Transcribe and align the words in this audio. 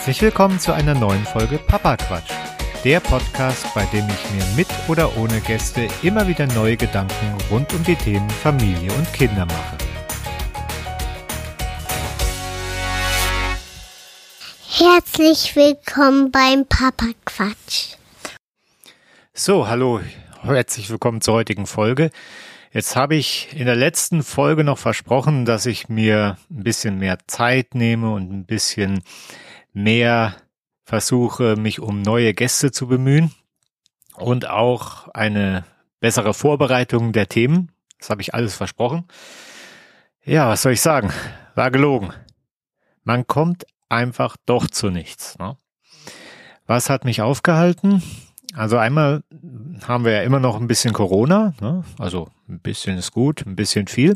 Herzlich 0.00 0.22
willkommen 0.22 0.58
zu 0.58 0.72
einer 0.72 0.94
neuen 0.94 1.26
Folge 1.26 1.58
Papa 1.58 1.94
Quatsch. 1.98 2.30
Der 2.84 3.00
Podcast, 3.00 3.66
bei 3.74 3.84
dem 3.92 4.06
ich 4.08 4.30
mir 4.30 4.56
mit 4.56 4.66
oder 4.88 5.14
ohne 5.18 5.42
Gäste 5.42 5.88
immer 6.02 6.26
wieder 6.26 6.46
neue 6.54 6.78
Gedanken 6.78 7.36
rund 7.50 7.70
um 7.74 7.84
die 7.84 7.96
Themen 7.96 8.30
Familie 8.30 8.90
und 8.94 9.12
Kinder 9.12 9.44
mache. 9.44 9.76
Herzlich 14.70 15.54
willkommen 15.54 16.32
beim 16.32 16.64
Papa 16.66 17.08
Quatsch. 17.26 17.96
So, 19.34 19.68
hallo, 19.68 20.00
herzlich 20.40 20.88
willkommen 20.88 21.20
zur 21.20 21.34
heutigen 21.34 21.66
Folge. 21.66 22.10
Jetzt 22.72 22.96
habe 22.96 23.16
ich 23.16 23.48
in 23.54 23.66
der 23.66 23.76
letzten 23.76 24.22
Folge 24.22 24.64
noch 24.64 24.78
versprochen, 24.78 25.44
dass 25.44 25.66
ich 25.66 25.90
mir 25.90 26.38
ein 26.50 26.62
bisschen 26.62 26.96
mehr 26.98 27.18
Zeit 27.26 27.74
nehme 27.74 28.14
und 28.14 28.32
ein 28.32 28.46
bisschen 28.46 29.02
mehr 29.72 30.36
versuche, 30.84 31.56
mich 31.56 31.80
um 31.80 32.02
neue 32.02 32.34
Gäste 32.34 32.72
zu 32.72 32.86
bemühen 32.86 33.32
und 34.16 34.48
auch 34.48 35.08
eine 35.08 35.64
bessere 36.00 36.34
Vorbereitung 36.34 37.12
der 37.12 37.28
Themen. 37.28 37.70
Das 37.98 38.10
habe 38.10 38.22
ich 38.22 38.34
alles 38.34 38.56
versprochen. 38.56 39.04
Ja, 40.24 40.48
was 40.48 40.62
soll 40.62 40.72
ich 40.72 40.80
sagen? 40.80 41.12
War 41.54 41.70
gelogen. 41.70 42.12
Man 43.04 43.26
kommt 43.26 43.66
einfach 43.88 44.36
doch 44.46 44.66
zu 44.66 44.90
nichts. 44.90 45.38
Ne? 45.38 45.56
Was 46.66 46.90
hat 46.90 47.04
mich 47.04 47.22
aufgehalten? 47.22 48.02
Also 48.54 48.78
einmal 48.78 49.22
haben 49.86 50.04
wir 50.04 50.12
ja 50.12 50.22
immer 50.22 50.40
noch 50.40 50.60
ein 50.60 50.66
bisschen 50.66 50.92
Corona. 50.92 51.54
Ne? 51.60 51.84
Also 51.98 52.28
ein 52.48 52.60
bisschen 52.60 52.98
ist 52.98 53.12
gut, 53.12 53.46
ein 53.46 53.56
bisschen 53.56 53.86
viel. 53.86 54.14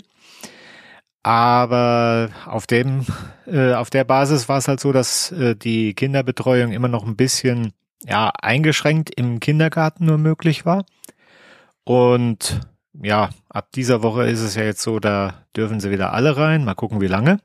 Aber 1.24 2.28
auf 2.44 2.66
dem, 2.66 3.06
äh, 3.46 3.72
auf 3.72 3.88
der 3.88 4.04
Basis 4.04 4.46
war 4.50 4.58
es 4.58 4.68
halt 4.68 4.78
so, 4.78 4.92
dass 4.92 5.32
äh, 5.32 5.56
die 5.56 5.94
Kinderbetreuung 5.94 6.70
immer 6.70 6.88
noch 6.88 7.06
ein 7.06 7.16
bisschen 7.16 7.72
ja 8.06 8.30
eingeschränkt 8.42 9.10
im 9.16 9.40
Kindergarten 9.40 10.04
nur 10.04 10.18
möglich 10.18 10.66
war. 10.66 10.84
Und 11.82 12.60
ja, 12.92 13.30
ab 13.48 13.72
dieser 13.74 14.02
Woche 14.02 14.24
ist 14.28 14.40
es 14.40 14.54
ja 14.54 14.64
jetzt 14.64 14.82
so, 14.82 15.00
da 15.00 15.46
dürfen 15.56 15.80
sie 15.80 15.90
wieder 15.90 16.12
alle 16.12 16.36
rein. 16.36 16.66
Mal 16.66 16.74
gucken, 16.74 17.00
wie 17.00 17.06
lange. 17.06 17.40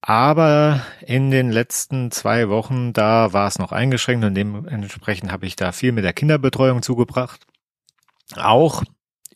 Aber 0.00 0.84
in 1.06 1.30
den 1.30 1.52
letzten 1.52 2.10
zwei 2.10 2.48
Wochen, 2.48 2.92
da 2.92 3.32
war 3.32 3.46
es 3.46 3.60
noch 3.60 3.70
eingeschränkt 3.70 4.24
und 4.24 4.34
dementsprechend 4.34 5.30
habe 5.30 5.46
ich 5.46 5.54
da 5.54 5.70
viel 5.70 5.92
mit 5.92 6.04
der 6.04 6.12
Kinderbetreuung 6.12 6.82
zugebracht. 6.82 7.46
Auch 8.34 8.82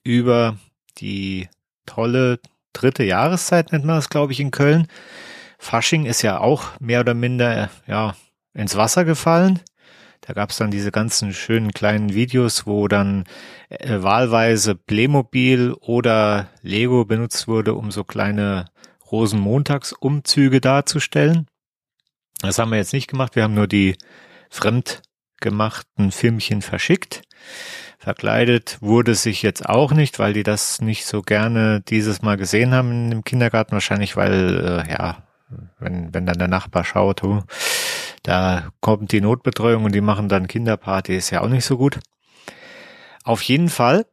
über 0.03 0.57
die 0.99 1.49
tolle 1.87 2.41
dritte 2.81 3.05
Jahreszeit 3.05 3.73
nennt 3.73 3.85
man 3.85 3.97
das, 3.97 4.09
glaube 4.09 4.33
ich, 4.33 4.41
in 4.41 4.51
Köln. 4.51 4.87
Fasching 5.59 6.07
ist 6.07 6.23
ja 6.23 6.39
auch 6.39 6.79
mehr 6.81 7.01
oder 7.01 7.15
minder 7.15 7.71
ja 7.87 8.15
ins 8.55 8.77
Wasser 8.77 9.05
gefallen. 9.05 9.61
Da 10.21 10.35
gab 10.35 10.51
es 10.51 10.59
dann 10.59 10.71
diese 10.71 10.93
ganzen 10.93 11.33
schönen 11.33 11.73
kleinen 11.73 12.13
Videos, 12.13 12.67
wo 12.67 12.89
dann 12.89 13.25
äh, 13.69 14.03
wahlweise 14.03 14.75
Playmobil 14.75 15.73
oder 15.81 16.51
Lego 16.63 17.05
benutzt 17.05 17.49
wurde, 17.49 17.75
um 17.75 17.91
so 17.91 18.05
kleine 18.05 18.67
Rosenmontagsumzüge 19.11 20.61
darzustellen. 20.61 21.47
Das 22.41 22.59
haben 22.59 22.71
wir 22.71 22.79
jetzt 22.79 22.93
nicht 22.93 23.09
gemacht. 23.09 23.37
Wir 23.37 23.45
haben 23.45 23.55
nur 23.55 23.69
die 23.69 23.97
fremdgemachten 24.51 26.13
Filmchen 26.13 26.63
verschickt. 26.63 27.23
Verkleidet 27.99 28.79
wurde 28.81 29.17
sich 29.17 29.43
jetzt 29.43 29.69
auch 29.69 29.93
nicht, 29.93 30.21
weil 30.21 30.33
die 30.33 30.45
das 30.45 30.81
nicht 30.81 31.05
so 31.05 31.21
gerne 31.21 31.81
dieses 31.81 32.23
Mal 32.23 32.37
gesehen 32.37 32.73
haben 32.73 33.11
im 33.11 33.25
Kindergarten. 33.25 33.73
Wahrscheinlich, 33.73 34.17
weil, 34.17 34.85
äh, 34.87 34.93
ja, 34.93 35.25
wenn, 35.81 36.15
wenn 36.15 36.25
dann 36.25 36.39
der 36.39 36.47
Nachbar 36.47 36.85
schaut, 36.85 37.25
oh, 37.25 37.43
da 38.23 38.69
kommt 38.81 39.11
die 39.11 39.21
Notbetreuung 39.21 39.85
und 39.85 39.95
die 39.95 40.01
machen 40.01 40.29
dann 40.29 40.47
Kinderparty, 40.47 41.17
ist 41.17 41.31
ja 41.31 41.41
auch 41.41 41.49
nicht 41.49 41.65
so 41.65 41.77
gut. 41.77 41.99
Auf 43.25 43.43
jeden 43.43 43.69
Fall 43.69 44.07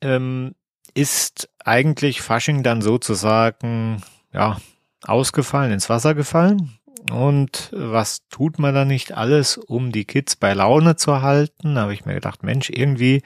ähm, 0.00 0.54
ist 0.94 1.48
eigentlich 1.64 2.22
Fasching 2.22 2.62
dann 2.62 2.82
sozusagen, 2.82 4.00
ja, 4.32 4.58
ausgefallen, 5.02 5.72
ins 5.72 5.90
Wasser 5.90 6.14
gefallen. 6.14 6.78
Und 7.10 7.70
was 7.72 8.26
tut 8.28 8.58
man 8.58 8.74
da 8.74 8.84
nicht 8.84 9.12
alles, 9.12 9.58
um 9.58 9.92
die 9.92 10.06
Kids 10.06 10.36
bei 10.36 10.54
Laune 10.54 10.96
zu 10.96 11.20
halten? 11.20 11.74
Da 11.74 11.82
habe 11.82 11.94
ich 11.94 12.06
mir 12.06 12.14
gedacht, 12.14 12.42
Mensch, 12.42 12.70
irgendwie 12.70 13.22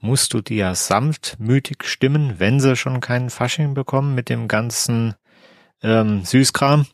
musst 0.00 0.32
du 0.34 0.40
die 0.40 0.56
ja 0.56 0.74
sanftmütig 0.74 1.84
stimmen, 1.84 2.38
wenn 2.38 2.60
sie 2.60 2.76
schon 2.76 3.00
keinen 3.00 3.30
Fasching 3.30 3.74
bekommen 3.74 4.14
mit 4.14 4.28
dem 4.28 4.48
ganzen 4.48 5.14
ähm, 5.82 6.24
Süßkram. 6.24 6.86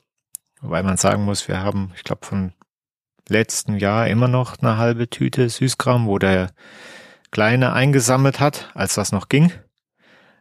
Wobei 0.61 0.83
man 0.83 0.97
sagen 0.97 1.25
muss, 1.25 1.49
wir 1.49 1.61
haben, 1.61 1.93
ich 1.97 2.05
glaube, 2.05 2.27
von 2.27 2.53
letzten 3.29 3.77
Jahr 3.77 4.09
immer 4.09 4.29
noch 4.29 4.59
eine 4.59 4.77
halbe 4.77 5.09
Tüte 5.09 5.49
Süßkram, 5.49 6.07
wo 6.07 6.19
der 6.19 6.51
Kleine 7.31 7.73
eingesammelt 7.73 8.41
hat, 8.41 8.71
als 8.75 8.95
das 8.95 9.13
noch 9.13 9.29
ging. 9.29 9.53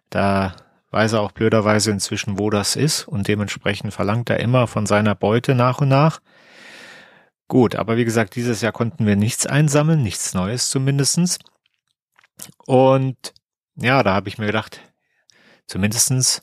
Da 0.09 0.55
weiß 0.91 1.13
er 1.13 1.21
auch 1.21 1.31
blöderweise 1.31 1.91
inzwischen, 1.91 2.39
wo 2.39 2.49
das 2.49 2.75
ist 2.75 3.07
und 3.07 3.27
dementsprechend 3.27 3.93
verlangt 3.93 4.29
er 4.29 4.39
immer 4.39 4.67
von 4.67 4.85
seiner 4.85 5.15
Beute 5.15 5.55
nach 5.55 5.81
und 5.81 5.89
nach. 5.89 6.19
Gut, 7.47 7.75
aber 7.75 7.97
wie 7.97 8.05
gesagt, 8.05 8.35
dieses 8.35 8.61
Jahr 8.61 8.71
konnten 8.71 9.05
wir 9.05 9.15
nichts 9.15 9.45
einsammeln, 9.45 10.03
nichts 10.03 10.33
Neues 10.33 10.69
zumindestens. 10.69 11.39
Und 12.65 13.33
ja, 13.75 14.03
da 14.03 14.13
habe 14.13 14.29
ich 14.29 14.37
mir 14.37 14.45
gedacht, 14.45 14.81
zumindestens 15.65 16.41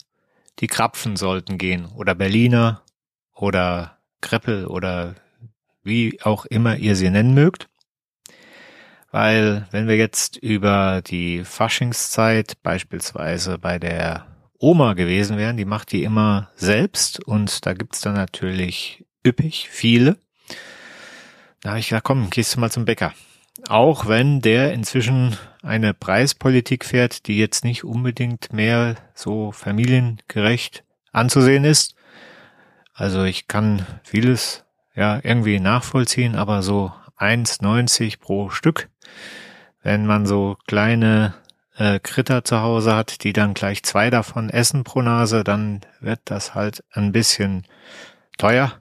die 0.59 0.67
Krapfen 0.67 1.15
sollten 1.15 1.57
gehen 1.57 1.85
oder 1.85 2.15
Berliner 2.15 2.83
oder 3.33 3.97
Kreppel 4.21 4.65
oder 4.65 5.15
wie 5.83 6.21
auch 6.21 6.45
immer 6.45 6.77
ihr 6.77 6.95
sie 6.95 7.09
nennen 7.09 7.33
mögt. 7.33 7.69
Weil 9.11 9.67
wenn 9.71 9.87
wir 9.87 9.95
jetzt 9.95 10.35
über 10.35 11.01
die 11.01 11.45
Faschingszeit 11.45 12.61
beispielsweise 12.61 13.57
bei 13.57 13.79
der 13.79 14.27
Oma 14.59 14.93
gewesen 14.93 15.37
wären, 15.37 15.57
die 15.57 15.65
macht 15.65 15.91
die 15.91 16.03
immer 16.03 16.49
selbst 16.55 17.23
und 17.23 17.65
da 17.65 17.73
gibt's 17.73 18.01
dann 18.01 18.15
natürlich 18.15 19.05
üppig 19.25 19.69
viele. 19.69 20.17
Da 21.61 21.69
habe 21.69 21.79
ich 21.79 21.89
gedacht, 21.89 22.03
komm, 22.03 22.29
gehst 22.29 22.55
du 22.55 22.59
mal 22.59 22.71
zum 22.71 22.85
Bäcker. 22.85 23.13
Auch 23.67 24.07
wenn 24.07 24.41
der 24.41 24.73
inzwischen 24.73 25.35
eine 25.63 25.93
Preispolitik 25.93 26.85
fährt, 26.85 27.27
die 27.27 27.37
jetzt 27.37 27.63
nicht 27.63 27.83
unbedingt 27.83 28.53
mehr 28.53 28.95
so 29.13 29.51
familiengerecht 29.51 30.83
anzusehen 31.11 31.63
ist. 31.63 31.95
Also 32.93 33.23
ich 33.23 33.47
kann 33.47 33.85
vieles 34.03 34.63
ja 34.95 35.19
irgendwie 35.23 35.59
nachvollziehen, 35.59 36.35
aber 36.35 36.61
so 36.61 36.91
1,90 37.17 38.19
pro 38.19 38.49
Stück, 38.49 38.89
wenn 39.81 40.05
man 40.05 40.25
so 40.25 40.57
kleine 40.67 41.33
äh, 41.77 41.99
Kritter 41.99 42.43
zu 42.43 42.61
Hause 42.61 42.95
hat, 42.95 43.23
die 43.23 43.33
dann 43.33 43.53
gleich 43.53 43.83
zwei 43.83 44.09
davon 44.09 44.49
essen 44.49 44.83
pro 44.83 45.01
Nase, 45.01 45.43
dann 45.43 45.81
wird 45.99 46.19
das 46.25 46.55
halt 46.55 46.83
ein 46.91 47.11
bisschen 47.11 47.65
teuer. 48.37 48.73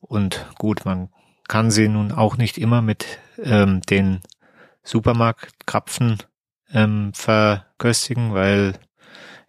Und 0.00 0.46
gut, 0.58 0.84
man 0.84 1.10
kann 1.48 1.70
sie 1.70 1.88
nun 1.88 2.12
auch 2.12 2.36
nicht 2.36 2.58
immer 2.58 2.80
mit 2.80 3.18
ähm, 3.42 3.82
den 3.82 4.20
Supermarktkrapfen 4.82 6.18
ähm, 6.72 7.12
verköstigen, 7.12 8.34
weil 8.34 8.74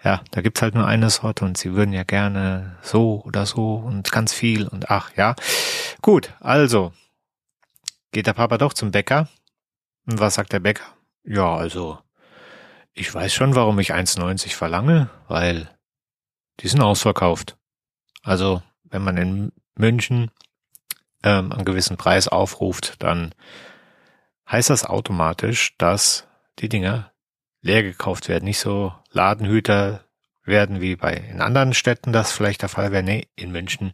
ja, 0.03 0.21
da 0.31 0.41
gibt's 0.41 0.63
halt 0.63 0.73
nur 0.73 0.87
eine 0.87 1.11
Sorte 1.11 1.45
und 1.45 1.57
sie 1.57 1.73
würden 1.73 1.93
ja 1.93 2.03
gerne 2.03 2.77
so 2.81 3.21
oder 3.23 3.45
so 3.45 3.75
und 3.75 4.11
ganz 4.11 4.33
viel 4.33 4.67
und 4.67 4.89
ach 4.89 5.11
ja. 5.15 5.35
Gut, 6.01 6.33
also 6.39 6.91
geht 8.11 8.25
der 8.25 8.33
Papa 8.33 8.57
doch 8.57 8.73
zum 8.73 8.91
Bäcker. 8.91 9.29
Und 10.07 10.19
was 10.19 10.35
sagt 10.35 10.53
der 10.53 10.59
Bäcker? 10.59 10.85
Ja, 11.23 11.55
also 11.55 11.99
ich 12.93 13.13
weiß 13.13 13.33
schon, 13.33 13.55
warum 13.55 13.79
ich 13.79 13.93
1,90 13.93 14.55
verlange, 14.55 15.09
weil 15.27 15.69
die 16.59 16.67
sind 16.67 16.81
ausverkauft. 16.81 17.57
Also, 18.23 18.61
wenn 18.83 19.03
man 19.03 19.17
in 19.17 19.51
München 19.75 20.31
ähm, 21.23 21.51
einen 21.51 21.65
gewissen 21.65 21.97
Preis 21.97 22.27
aufruft, 22.27 23.01
dann 23.01 23.33
heißt 24.49 24.69
das 24.69 24.85
automatisch, 24.85 25.75
dass 25.77 26.27
die 26.59 26.69
Dinger 26.69 27.11
leer 27.61 27.83
gekauft 27.83 28.27
werden. 28.27 28.45
Nicht 28.45 28.59
so 28.59 28.93
Ladenhüter 29.11 30.03
werden 30.43 30.81
wie 30.81 30.95
bei 30.95 31.13
in 31.13 31.41
anderen 31.41 31.73
Städten 31.73 32.11
das 32.11 32.31
vielleicht 32.31 32.61
der 32.61 32.69
Fall 32.69 32.91
wäre. 32.91 33.03
Nee, 33.03 33.27
in 33.35 33.51
München 33.51 33.93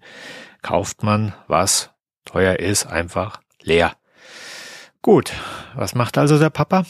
kauft 0.62 1.04
man, 1.04 1.34
was 1.48 1.92
teuer 2.26 2.58
ist, 2.58 2.86
einfach 2.86 3.42
leer. 3.62 3.96
Gut, 5.02 5.32
was 5.76 5.96
macht 5.96 6.18
also 6.18 6.40
der 6.40 6.50
Papa? 6.50 6.86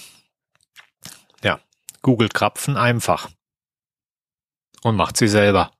Google 2.07 2.29
Krapfen 2.29 2.77
einfach. 2.77 3.29
Und 4.81 4.95
macht 4.95 5.17
sie 5.17 5.27
selber. 5.27 5.73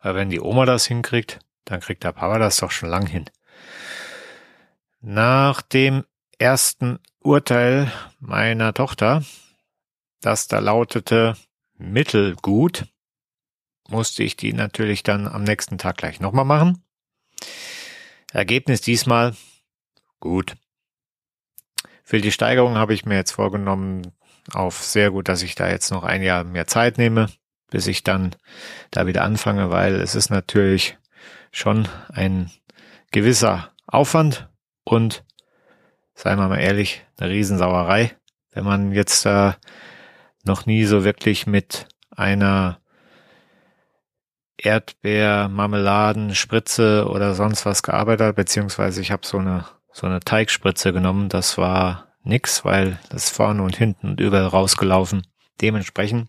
Weil 0.00 0.16
wenn 0.16 0.30
die 0.30 0.40
Oma 0.40 0.66
das 0.66 0.84
hinkriegt, 0.86 1.38
dann 1.64 1.78
kriegt 1.78 2.02
der 2.02 2.10
Papa 2.10 2.40
das 2.40 2.56
doch 2.56 2.72
schon 2.72 2.88
lang 2.88 3.06
hin. 3.06 3.30
Nach 5.00 5.62
dem 5.62 6.04
ersten 6.40 6.98
Urteil 7.20 7.92
meiner 8.18 8.74
Tochter, 8.74 9.22
das 10.20 10.48
da 10.48 10.58
lautete 10.58 11.36
mittelgut, 11.74 12.88
musste 13.88 14.24
ich 14.24 14.34
die 14.34 14.52
natürlich 14.52 15.04
dann 15.04 15.28
am 15.28 15.44
nächsten 15.44 15.78
Tag 15.78 15.98
gleich 15.98 16.18
nochmal 16.18 16.46
machen. 16.46 16.82
Ergebnis 18.32 18.80
diesmal 18.80 19.36
gut. 20.18 20.56
Für 22.02 22.20
die 22.20 22.32
Steigerung 22.32 22.74
habe 22.74 22.92
ich 22.92 23.04
mir 23.04 23.14
jetzt 23.14 23.30
vorgenommen, 23.30 24.17
auf 24.52 24.82
sehr 24.82 25.10
gut, 25.10 25.28
dass 25.28 25.42
ich 25.42 25.54
da 25.54 25.68
jetzt 25.68 25.90
noch 25.90 26.04
ein 26.04 26.22
Jahr 26.22 26.44
mehr 26.44 26.66
Zeit 26.66 26.96
nehme, 26.98 27.28
bis 27.70 27.86
ich 27.86 28.04
dann 28.04 28.36
da 28.90 29.06
wieder 29.06 29.24
anfange, 29.24 29.70
weil 29.70 29.94
es 29.96 30.14
ist 30.14 30.30
natürlich 30.30 30.96
schon 31.50 31.88
ein 32.12 32.50
gewisser 33.10 33.70
Aufwand 33.86 34.48
und 34.84 35.24
seien 36.14 36.38
wir 36.38 36.48
mal 36.48 36.60
ehrlich, 36.60 37.04
eine 37.18 37.30
Riesensauerei, 37.30 38.12
wenn 38.52 38.64
man 38.64 38.92
jetzt 38.92 39.26
da 39.26 39.56
noch 40.44 40.66
nie 40.66 40.84
so 40.84 41.04
wirklich 41.04 41.46
mit 41.46 41.86
einer 42.10 42.80
Erdbeer-Marmeladen-Spritze 44.56 47.08
oder 47.08 47.34
sonst 47.34 47.66
was 47.66 47.82
gearbeitet 47.82 48.26
hat, 48.26 48.36
beziehungsweise 48.36 49.00
ich 49.00 49.10
habe 49.12 49.26
so 49.26 49.38
eine 49.38 49.64
so 49.98 50.06
eine 50.06 50.20
Teigspritze 50.20 50.92
genommen. 50.92 51.28
Das 51.28 51.58
war 51.58 52.07
nix, 52.28 52.64
weil 52.64 52.98
das 53.10 53.30
vorne 53.30 53.62
und 53.62 53.76
hinten 53.76 54.10
und 54.10 54.20
überall 54.20 54.46
rausgelaufen. 54.46 55.26
Dementsprechend 55.60 56.28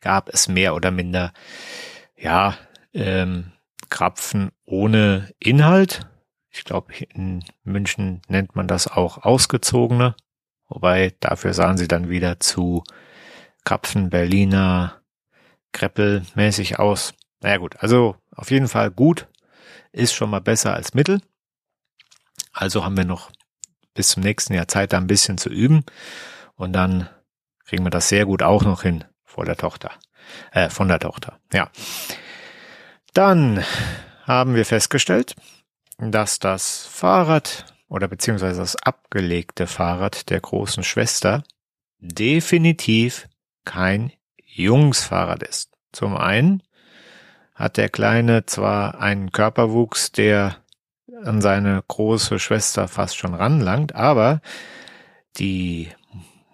gab 0.00 0.28
es 0.28 0.48
mehr 0.48 0.74
oder 0.74 0.90
minder, 0.90 1.32
ja, 2.16 2.56
ähm, 2.92 3.52
Krapfen 3.88 4.50
ohne 4.64 5.32
Inhalt. 5.38 6.00
Ich 6.50 6.64
glaube, 6.64 6.92
in 6.94 7.44
München 7.62 8.22
nennt 8.28 8.56
man 8.56 8.66
das 8.66 8.86
auch 8.88 9.18
ausgezogene. 9.18 10.14
Wobei 10.68 11.14
dafür 11.20 11.54
sahen 11.54 11.76
sie 11.76 11.88
dann 11.88 12.08
wieder 12.08 12.40
zu 12.40 12.84
Krapfen 13.64 14.10
Berliner 14.10 15.02
Kreppel 15.72 16.24
mäßig 16.34 16.78
aus. 16.78 17.14
Naja 17.40 17.58
gut, 17.58 17.76
also 17.78 18.16
auf 18.34 18.50
jeden 18.50 18.68
Fall 18.68 18.90
gut. 18.90 19.28
Ist 19.92 20.14
schon 20.14 20.30
mal 20.30 20.40
besser 20.40 20.74
als 20.74 20.94
Mittel. 20.94 21.20
Also 22.52 22.84
haben 22.84 22.96
wir 22.96 23.04
noch 23.04 23.30
bis 23.94 24.08
zum 24.08 24.22
nächsten 24.22 24.54
Jahr 24.54 24.68
Zeit, 24.68 24.92
da 24.92 24.98
ein 24.98 25.06
bisschen 25.06 25.38
zu 25.38 25.48
üben. 25.48 25.84
Und 26.54 26.72
dann 26.72 27.08
kriegen 27.66 27.84
wir 27.84 27.90
das 27.90 28.08
sehr 28.08 28.26
gut 28.26 28.42
auch 28.42 28.64
noch 28.64 28.82
hin 28.82 29.04
vor 29.24 29.44
der 29.44 29.56
Tochter. 29.56 29.90
Äh, 30.52 30.68
von 30.68 30.88
der 30.88 30.98
Tochter. 30.98 31.38
Ja. 31.52 31.70
Dann 33.12 33.64
haben 34.24 34.54
wir 34.54 34.64
festgestellt, 34.64 35.34
dass 35.98 36.38
das 36.38 36.86
Fahrrad 36.86 37.66
oder 37.88 38.08
beziehungsweise 38.08 38.60
das 38.60 38.76
abgelegte 38.76 39.66
Fahrrad 39.66 40.30
der 40.30 40.40
großen 40.40 40.82
Schwester 40.82 41.42
definitiv 41.98 43.28
kein 43.64 44.12
Jungsfahrrad 44.36 45.42
ist. 45.42 45.70
Zum 45.92 46.16
einen 46.16 46.62
hat 47.54 47.76
der 47.76 47.90
Kleine 47.90 48.46
zwar 48.46 49.00
einen 49.00 49.30
Körperwuchs, 49.30 50.10
der 50.10 50.56
an 51.24 51.40
seine 51.40 51.82
große 51.86 52.38
Schwester 52.38 52.88
fast 52.88 53.16
schon 53.16 53.34
ranlangt, 53.34 53.94
aber 53.94 54.40
die 55.36 55.88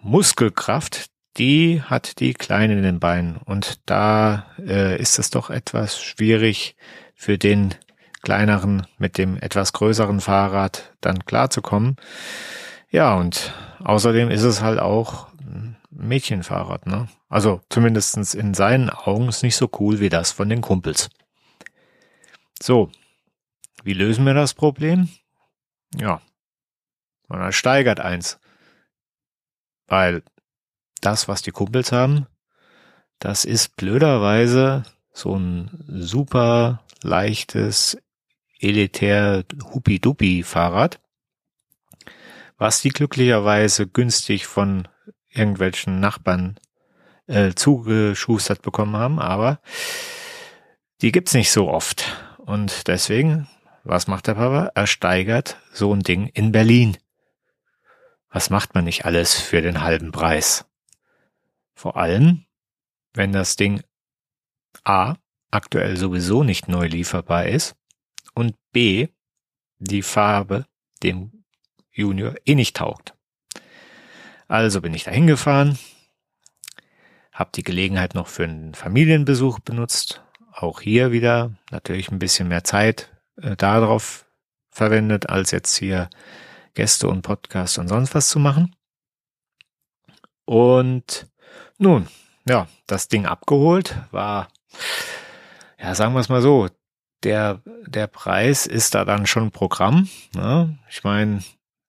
Muskelkraft, 0.01 1.09
die 1.37 1.81
hat 1.81 2.19
die 2.19 2.33
Kleine 2.33 2.73
in 2.73 2.83
den 2.83 2.99
Beinen. 2.99 3.37
Und 3.37 3.79
da 3.85 4.45
äh, 4.59 4.99
ist 4.99 5.19
es 5.19 5.29
doch 5.29 5.49
etwas 5.49 6.01
schwierig 6.01 6.75
für 7.15 7.37
den 7.37 7.75
kleineren 8.21 8.85
mit 8.97 9.17
dem 9.17 9.37
etwas 9.37 9.73
größeren 9.73 10.19
Fahrrad 10.19 10.93
dann 11.01 11.25
klarzukommen. 11.25 11.95
Ja, 12.89 13.15
und 13.15 13.53
außerdem 13.83 14.29
ist 14.29 14.43
es 14.43 14.61
halt 14.61 14.79
auch 14.79 15.27
ein 15.39 15.77
Mädchenfahrrad, 15.91 16.85
ne? 16.85 17.07
Also 17.29 17.61
zumindestens 17.69 18.33
in 18.33 18.53
seinen 18.53 18.89
Augen 18.89 19.29
ist 19.29 19.43
nicht 19.43 19.55
so 19.55 19.69
cool 19.79 19.99
wie 19.99 20.09
das 20.09 20.31
von 20.31 20.49
den 20.49 20.61
Kumpels. 20.61 21.09
So, 22.61 22.89
wie 23.83 23.93
lösen 23.93 24.25
wir 24.25 24.33
das 24.33 24.53
Problem? 24.53 25.09
Ja, 25.95 26.21
man 27.27 27.41
ersteigert 27.41 27.99
eins. 27.99 28.39
Weil 29.87 30.23
das, 31.01 31.27
was 31.27 31.41
die 31.41 31.51
Kumpels 31.51 31.91
haben, 31.91 32.27
das 33.19 33.45
ist 33.45 33.75
blöderweise 33.75 34.83
so 35.11 35.35
ein 35.35 35.83
super 35.87 36.83
leichtes, 37.01 37.97
elitär 38.59 39.43
Hupi-Dupi-Fahrrad, 39.73 40.99
was 42.57 42.81
die 42.81 42.89
glücklicherweise 42.89 43.87
günstig 43.87 44.45
von 44.47 44.87
irgendwelchen 45.29 45.99
Nachbarn 45.99 46.59
äh, 47.27 47.53
zugeschustert 47.53 48.61
bekommen 48.61 48.95
haben, 48.95 49.19
aber 49.19 49.61
die 51.01 51.11
gibt's 51.11 51.33
nicht 51.33 51.51
so 51.51 51.69
oft. 51.69 52.17
Und 52.37 52.87
deswegen 52.87 53.47
was 53.83 54.07
macht 54.07 54.27
der 54.27 54.35
Papa? 54.35 54.71
Er 54.75 54.87
steigert 54.87 55.57
so 55.71 55.93
ein 55.93 56.01
Ding 56.01 56.27
in 56.27 56.51
Berlin. 56.51 56.97
Was 58.29 58.49
macht 58.49 58.75
man 58.75 58.85
nicht 58.85 59.05
alles 59.05 59.39
für 59.39 59.61
den 59.61 59.81
halben 59.81 60.11
Preis? 60.11 60.65
Vor 61.73 61.97
allem, 61.97 62.45
wenn 63.13 63.31
das 63.31 63.55
Ding 63.55 63.81
A 64.83 65.15
aktuell 65.51 65.97
sowieso 65.97 66.43
nicht 66.43 66.67
neu 66.67 66.87
lieferbar 66.87 67.47
ist 67.47 67.75
und 68.33 68.55
B 68.71 69.07
die 69.79 70.01
Farbe 70.01 70.65
dem 71.01 71.43
Junior 71.91 72.35
eh 72.45 72.55
nicht 72.55 72.75
taugt. 72.77 73.15
Also 74.47 74.81
bin 74.81 74.93
ich 74.93 75.05
da 75.05 75.11
hingefahren, 75.11 75.77
habe 77.31 77.51
die 77.55 77.63
Gelegenheit 77.63 78.13
noch 78.13 78.27
für 78.27 78.43
einen 78.43 78.73
Familienbesuch 78.73 79.59
benutzt. 79.59 80.23
Auch 80.51 80.81
hier 80.81 81.11
wieder 81.11 81.55
natürlich 81.71 82.11
ein 82.11 82.19
bisschen 82.19 82.47
mehr 82.47 82.63
Zeit 82.63 83.11
äh, 83.41 83.55
darauf 83.55 84.25
verwendet, 84.69 85.29
als 85.29 85.51
jetzt 85.51 85.75
hier 85.75 86.09
Gäste 86.73 87.07
und 87.07 87.21
Podcast 87.21 87.77
und 87.79 87.87
sonst 87.87 88.15
was 88.15 88.29
zu 88.29 88.39
machen. 88.39 88.75
Und 90.45 91.27
nun, 91.77 92.07
ja, 92.47 92.67
das 92.87 93.07
Ding 93.07 93.25
abgeholt 93.25 93.95
war, 94.11 94.47
ja, 95.79 95.95
sagen 95.95 96.13
wir 96.13 96.19
es 96.19 96.29
mal 96.29 96.41
so, 96.41 96.67
der, 97.23 97.61
der 97.85 98.07
Preis 98.07 98.65
ist 98.65 98.95
da 98.95 99.05
dann 99.05 99.27
schon 99.27 99.51
Programm. 99.51 100.09
Ne? 100.33 100.77
Ich 100.89 101.03
meine, 101.03 101.43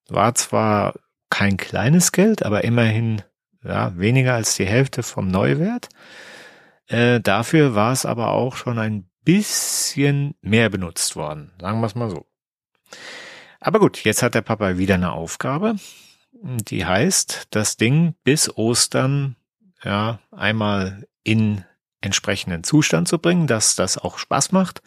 war 0.09 0.35
zwar 0.35 0.95
kein 1.31 1.57
kleines 1.57 2.13
Geld, 2.13 2.45
aber 2.45 2.65
immerhin 2.65 3.23
ja, 3.63 3.97
weniger 3.97 4.35
als 4.35 4.57
die 4.57 4.67
Hälfte 4.67 5.03
vom 5.03 5.29
Neuwert. 5.29 5.89
Äh, 6.87 7.21
dafür 7.21 7.75
war 7.75 7.93
es 7.93 8.05
aber 8.05 8.31
auch 8.33 8.57
schon 8.57 8.79
ein 8.79 9.10
bisschen 9.31 10.35
mehr 10.41 10.69
benutzt 10.71 11.15
worden, 11.15 11.53
sagen 11.61 11.81
wir 11.81 11.87
es 11.87 11.95
mal 11.95 12.11
so. 12.11 12.27
Aber 13.61 13.79
gut, 13.79 14.03
jetzt 14.03 14.25
hat 14.25 14.35
der 14.35 14.43
Papa 14.43 14.77
wieder 14.77 14.97
eine 14.97 15.13
Aufgabe, 15.13 15.77
die 16.33 16.85
heißt, 16.85 17.47
das 17.51 17.77
Ding 17.77 18.15
bis 18.25 18.57
Ostern 18.57 19.37
ja 19.85 20.19
einmal 20.33 21.07
in 21.23 21.65
entsprechenden 22.01 22.65
Zustand 22.65 23.07
zu 23.07 23.21
bringen, 23.21 23.47
dass 23.47 23.77
das 23.77 23.99
auch 23.99 24.19
Spaß 24.19 24.51
macht 24.51 24.83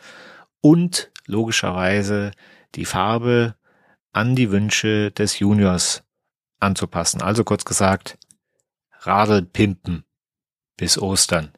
und 0.59 1.09
logischerweise 1.25 2.31
die 2.75 2.85
Farbe 2.85 3.55
an 4.11 4.35
die 4.35 4.51
Wünsche 4.51 5.11
des 5.11 5.39
Juniors 5.39 6.03
anzupassen. 6.59 7.21
Also 7.21 7.45
kurz 7.45 7.63
gesagt, 7.63 8.17
Radl 8.99 9.43
pimpen 9.43 10.03
bis 10.75 10.97
Ostern. 10.97 11.53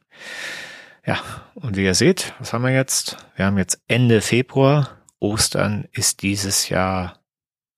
Ja, 1.06 1.22
und 1.54 1.78
wie 1.78 1.84
ihr 1.84 1.94
seht, 1.94 2.34
was 2.40 2.52
haben 2.52 2.64
wir 2.64 2.74
jetzt? 2.74 3.18
Wir 3.36 3.46
haben 3.46 3.60
jetzt 3.60 3.80
Ende 3.88 4.22
Februar. 4.22 5.04
Ostern 5.20 5.88
ist 5.92 6.24
dieses 6.24 6.70
Jahr 6.70 7.20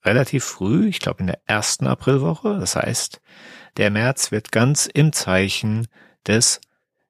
relativ 0.04 0.46
früh, 0.46 0.88
ich 0.88 1.00
glaube 1.00 1.20
in 1.20 1.28
der 1.28 1.42
ersten 1.46 1.88
Aprilwoche. 1.88 2.58
Das 2.58 2.78
heißt, 2.78 3.20
der 3.76 3.92
März 3.92 4.32
wird 4.32 4.54
ganz 4.54 4.86
im 4.86 5.12
Zeichen 5.12 5.88
des 6.26 6.62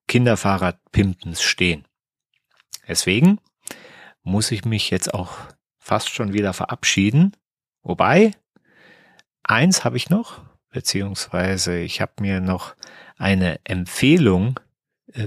Kinderfahrradpimpens 0.08 1.44
stehen. 1.44 1.86
Deswegen 2.88 3.40
muss 4.24 4.50
ich 4.52 4.66
mich 4.66 4.90
jetzt 4.90 5.14
auch 5.14 5.38
fast 5.78 6.10
schon 6.10 6.34
wieder 6.34 6.54
verabschieden. 6.54 7.34
Wobei, 7.84 8.32
eins 9.44 9.86
habe 9.86 9.98
ich 9.98 10.10
noch, 10.10 10.42
beziehungsweise 10.72 11.78
ich 11.78 12.02
habe 12.02 12.14
mir 12.22 12.42
noch 12.42 12.76
eine 13.18 13.60
Empfehlung 13.66 14.60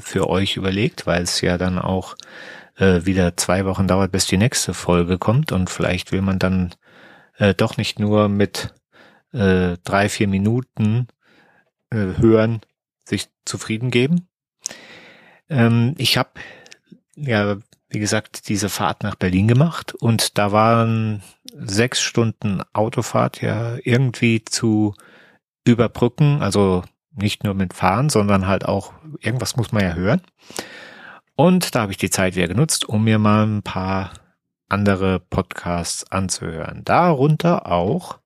für 0.00 0.28
euch 0.28 0.56
überlegt, 0.56 1.06
weil 1.06 1.22
es 1.22 1.40
ja 1.40 1.58
dann 1.58 1.78
auch 1.78 2.16
äh, 2.76 3.04
wieder 3.04 3.36
zwei 3.36 3.64
Wochen 3.64 3.86
dauert, 3.86 4.12
bis 4.12 4.26
die 4.26 4.36
nächste 4.36 4.74
Folge 4.74 5.18
kommt. 5.18 5.52
Und 5.52 5.70
vielleicht 5.70 6.12
will 6.12 6.22
man 6.22 6.38
dann 6.38 6.74
äh, 7.38 7.54
doch 7.54 7.76
nicht 7.76 7.98
nur 7.98 8.28
mit 8.28 8.74
äh, 9.32 9.76
drei, 9.84 10.08
vier 10.08 10.28
Minuten 10.28 11.08
äh, 11.90 12.18
hören, 12.18 12.60
sich 13.04 13.28
zufrieden 13.44 13.90
geben. 13.90 14.28
Ähm, 15.48 15.94
ich 15.98 16.16
habe 16.16 16.30
ja, 17.16 17.56
wie 17.88 17.98
gesagt, 17.98 18.48
diese 18.48 18.68
Fahrt 18.68 19.02
nach 19.02 19.16
Berlin 19.16 19.48
gemacht. 19.48 19.94
Und 19.94 20.38
da 20.38 20.52
waren 20.52 21.22
sechs 21.52 22.00
Stunden 22.00 22.62
Autofahrt 22.72 23.42
ja 23.42 23.76
irgendwie 23.82 24.44
zu 24.44 24.94
überbrücken, 25.64 26.40
also 26.40 26.82
nicht 27.12 27.44
nur 27.44 27.54
mit 27.54 27.74
Fahren, 27.74 28.08
sondern 28.08 28.46
halt 28.46 28.64
auch, 28.64 28.92
irgendwas 29.20 29.56
muss 29.56 29.72
man 29.72 29.82
ja 29.82 29.94
hören. 29.94 30.22
Und 31.34 31.74
da 31.74 31.82
habe 31.82 31.92
ich 31.92 31.98
die 31.98 32.10
Zeit 32.10 32.36
wieder 32.36 32.48
genutzt, 32.48 32.88
um 32.88 33.04
mir 33.04 33.18
mal 33.18 33.46
ein 33.46 33.62
paar 33.62 34.12
andere 34.68 35.20
Podcasts 35.20 36.10
anzuhören. 36.10 36.82
Darunter 36.84 37.66
auch 37.66 38.18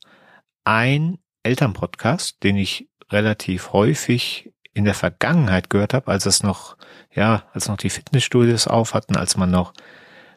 ein 0.65 1.19
Elternpodcast, 1.43 2.43
den 2.43 2.57
ich 2.57 2.89
relativ 3.11 3.73
häufig 3.73 4.51
in 4.73 4.85
der 4.85 4.95
Vergangenheit 4.95 5.71
gehört 5.71 5.95
habe, 5.95 6.11
als 6.11 6.27
es 6.27 6.43
noch, 6.43 6.77
ja, 7.15 7.45
als 7.53 7.69
noch 7.69 7.77
die 7.77 7.91
Fitnessstudios 7.91 8.67
auf 8.67 8.95
hatten, 8.95 9.17
als 9.17 9.37
man 9.37 9.51
noch 9.51 9.73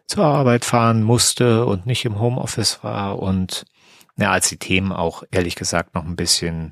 zur 0.05 0.25
Arbeit 0.25 0.63
fahren 0.63 1.03
musste 1.03 1.65
und 1.65 1.85
nicht 1.85 2.05
im 2.05 2.19
Homeoffice 2.19 2.83
war 2.83 3.19
und 3.19 3.65
ja, 4.17 4.31
als 4.31 4.49
die 4.49 4.57
Themen 4.57 4.91
auch 4.91 5.23
ehrlich 5.31 5.55
gesagt 5.55 5.95
noch 5.95 6.05
ein 6.05 6.15
bisschen 6.15 6.71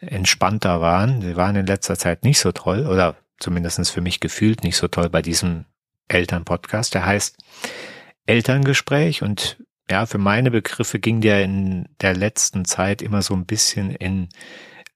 entspannter 0.00 0.80
waren. 0.80 1.20
Sie 1.22 1.36
waren 1.36 1.56
in 1.56 1.66
letzter 1.66 1.96
Zeit 1.96 2.24
nicht 2.24 2.40
so 2.40 2.52
toll 2.52 2.86
oder 2.86 3.16
zumindestens 3.38 3.90
für 3.90 4.00
mich 4.00 4.20
gefühlt 4.20 4.64
nicht 4.64 4.76
so 4.76 4.88
toll 4.88 5.08
bei 5.08 5.22
diesem 5.22 5.64
Elternpodcast. 6.08 6.94
Der 6.94 7.06
heißt 7.06 7.36
Elterngespräch 8.26 9.22
und 9.22 9.58
ja, 9.90 10.06
für 10.06 10.18
meine 10.18 10.50
Begriffe 10.50 11.00
ging 11.00 11.20
der 11.20 11.42
in 11.42 11.88
der 12.00 12.14
letzten 12.14 12.64
Zeit 12.64 13.02
immer 13.02 13.22
so 13.22 13.34
ein 13.34 13.46
bisschen 13.46 13.90
in 13.90 14.28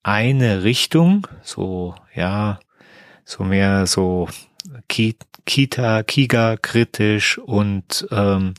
eine 0.03 0.63
Richtung, 0.63 1.27
so, 1.43 1.97
ja, 2.15 2.61
so 3.25 3.43
mehr 3.43 3.87
so 3.87 4.29
Kita, 4.89 6.03
Kiga 6.05 6.57
kritisch 6.57 7.39
und 7.39 8.07
ähm, 8.11 8.55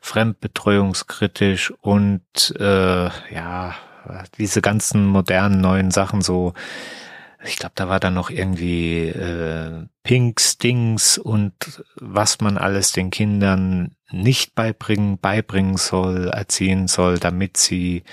fremdbetreuungskritisch 0.00 1.72
und 1.80 2.22
äh, 2.58 3.08
ja, 3.34 3.74
diese 4.38 4.62
ganzen 4.62 5.06
modernen 5.06 5.60
neuen 5.60 5.90
Sachen 5.90 6.22
so 6.22 6.54
ich 7.46 7.56
glaube, 7.56 7.72
da 7.74 7.88
war 7.88 8.00
dann 8.00 8.14
noch 8.14 8.30
irgendwie 8.30 9.08
äh, 9.08 9.86
Pink 10.02 10.40
Stings 10.40 11.18
und 11.18 11.52
was 11.96 12.40
man 12.40 12.58
alles 12.58 12.92
den 12.92 13.10
Kindern 13.10 13.94
nicht 14.10 14.54
beibringen, 14.54 15.18
beibringen 15.18 15.76
soll, 15.76 16.28
erziehen 16.28 16.88
soll, 16.88 17.18
damit 17.18 17.56
sie 17.56 18.04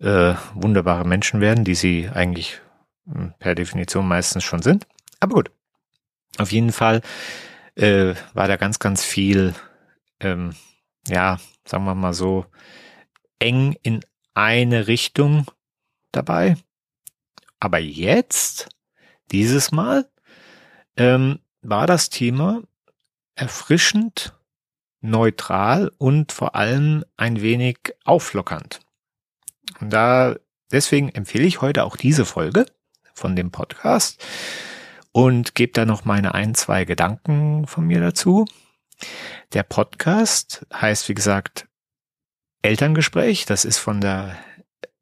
äh, 0.00 0.34
wunderbare 0.54 1.06
Menschen 1.06 1.40
werden, 1.40 1.64
die 1.64 1.74
sie 1.74 2.10
eigentlich 2.12 2.60
hm, 3.06 3.34
per 3.38 3.54
Definition 3.54 4.06
meistens 4.06 4.44
schon 4.44 4.62
sind. 4.62 4.86
Aber 5.20 5.34
gut, 5.34 5.50
auf 6.38 6.52
jeden 6.52 6.72
Fall 6.72 7.00
äh, 7.76 8.14
war 8.34 8.48
da 8.48 8.56
ganz, 8.56 8.78
ganz 8.78 9.04
viel, 9.04 9.54
ähm, 10.20 10.54
ja, 11.08 11.38
sagen 11.64 11.84
wir 11.84 11.94
mal 11.94 12.14
so, 12.14 12.46
eng 13.38 13.76
in 13.82 14.00
eine 14.34 14.86
Richtung 14.86 15.46
dabei. 16.12 16.56
Aber 17.60 17.78
jetzt, 17.78 18.68
dieses 19.32 19.72
Mal, 19.72 20.08
ähm, 20.96 21.40
war 21.62 21.86
das 21.86 22.10
Thema 22.10 22.62
erfrischend, 23.36 24.34
neutral 25.00 25.90
und 25.98 26.32
vor 26.32 26.54
allem 26.54 27.04
ein 27.16 27.40
wenig 27.40 27.78
auflockernd. 28.04 28.80
Und 29.80 29.90
da, 29.90 30.36
deswegen 30.70 31.08
empfehle 31.10 31.44
ich 31.44 31.60
heute 31.60 31.84
auch 31.84 31.96
diese 31.96 32.24
Folge 32.24 32.66
von 33.12 33.36
dem 33.36 33.50
Podcast 33.50 34.24
und 35.12 35.54
gebe 35.54 35.72
da 35.72 35.84
noch 35.84 36.04
meine 36.04 36.34
ein, 36.34 36.54
zwei 36.54 36.84
Gedanken 36.84 37.66
von 37.66 37.86
mir 37.86 38.00
dazu. 38.00 38.46
Der 39.52 39.62
Podcast 39.62 40.66
heißt, 40.72 41.08
wie 41.08 41.14
gesagt, 41.14 41.66
Elterngespräch. 42.64 43.44
Das 43.44 43.64
ist 43.64 43.78
von 43.78 44.00
der 44.00 44.36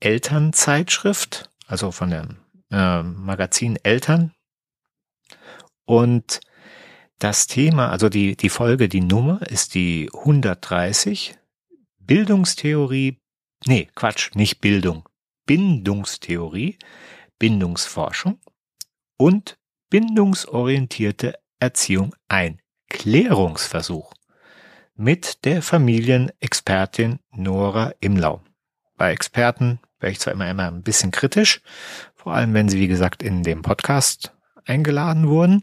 Elternzeitschrift, 0.01 1.51
also 1.67 1.93
von 1.93 2.11
dem 2.11 2.37
äh, 2.73 3.03
Magazin 3.03 3.79
Eltern. 3.85 4.33
Und 5.85 6.41
das 7.19 7.47
Thema, 7.47 7.91
also 7.91 8.09
die, 8.09 8.37
die 8.37 8.49
Folge, 8.49 8.89
die 8.89 9.01
Nummer 9.01 9.43
ist 9.43 9.75
die 9.75 10.11
130. 10.13 11.37
Bildungstheorie, 12.01 13.21
nee, 13.65 13.89
Quatsch, 13.95 14.35
nicht 14.35 14.61
Bildung. 14.61 15.09
Bindungstheorie, 15.47 16.79
Bindungsforschung 17.39 18.41
und 19.17 19.57
bindungsorientierte 19.89 21.39
Erziehung 21.61 22.15
ein 22.29 22.61
Klärungsversuch 22.89 24.13
mit 24.95 25.45
der 25.45 25.63
Familienexpertin 25.63 27.19
Nora 27.33 27.93
Imlau. 28.01 28.43
Bei 28.97 29.13
Experten 29.13 29.81
wäre 30.01 30.13
ich 30.13 30.21
zwar 30.21 30.35
immer, 30.35 30.49
immer 30.51 30.67
ein 30.67 30.83
bisschen 30.83 31.11
kritisch, 31.11 31.61
vor 32.15 32.35
allem 32.35 32.55
wenn 32.55 32.69
sie, 32.69 32.79
wie 32.79 32.89
gesagt, 32.89 33.23
in 33.23 33.43
dem 33.43 33.63
Podcast 33.63 34.33
eingeladen 34.65 35.29
wurden, 35.29 35.63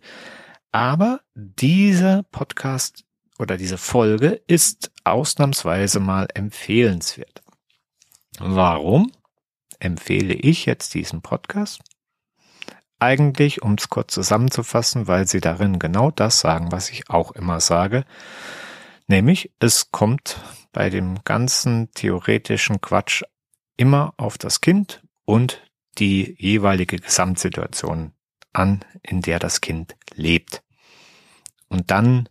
aber 0.71 1.21
dieser 1.35 2.23
Podcast 2.31 3.05
oder 3.37 3.57
diese 3.57 3.77
Folge 3.77 4.41
ist 4.47 4.91
ausnahmsweise 5.03 5.99
mal 5.99 6.27
empfehlenswert. 6.33 7.41
Warum 8.39 9.11
empfehle 9.79 10.33
ich 10.33 10.65
jetzt 10.65 10.93
diesen 10.93 11.21
Podcast? 11.21 11.81
Eigentlich, 12.99 13.61
um 13.61 13.75
es 13.75 13.89
kurz 13.89 14.13
zusammenzufassen, 14.13 15.07
weil 15.07 15.25
sie 15.25 15.39
darin 15.39 15.79
genau 15.79 16.11
das 16.11 16.41
sagen, 16.41 16.71
was 16.71 16.89
ich 16.89 17.09
auch 17.09 17.31
immer 17.31 17.61
sage. 17.61 18.03
Nämlich, 19.09 19.51
es 19.57 19.89
kommt 19.89 20.39
bei 20.71 20.91
dem 20.91 21.23
ganzen 21.23 21.91
theoretischen 21.93 22.79
Quatsch 22.79 23.23
immer 23.75 24.13
auf 24.17 24.37
das 24.37 24.61
Kind 24.61 25.01
und 25.25 25.63
die 25.97 26.35
jeweilige 26.37 26.97
Gesamtsituation 26.97 28.13
an, 28.53 28.85
in 29.01 29.21
der 29.21 29.39
das 29.39 29.61
Kind 29.61 29.95
lebt. 30.13 30.61
Und 31.69 31.89
dann 31.89 32.29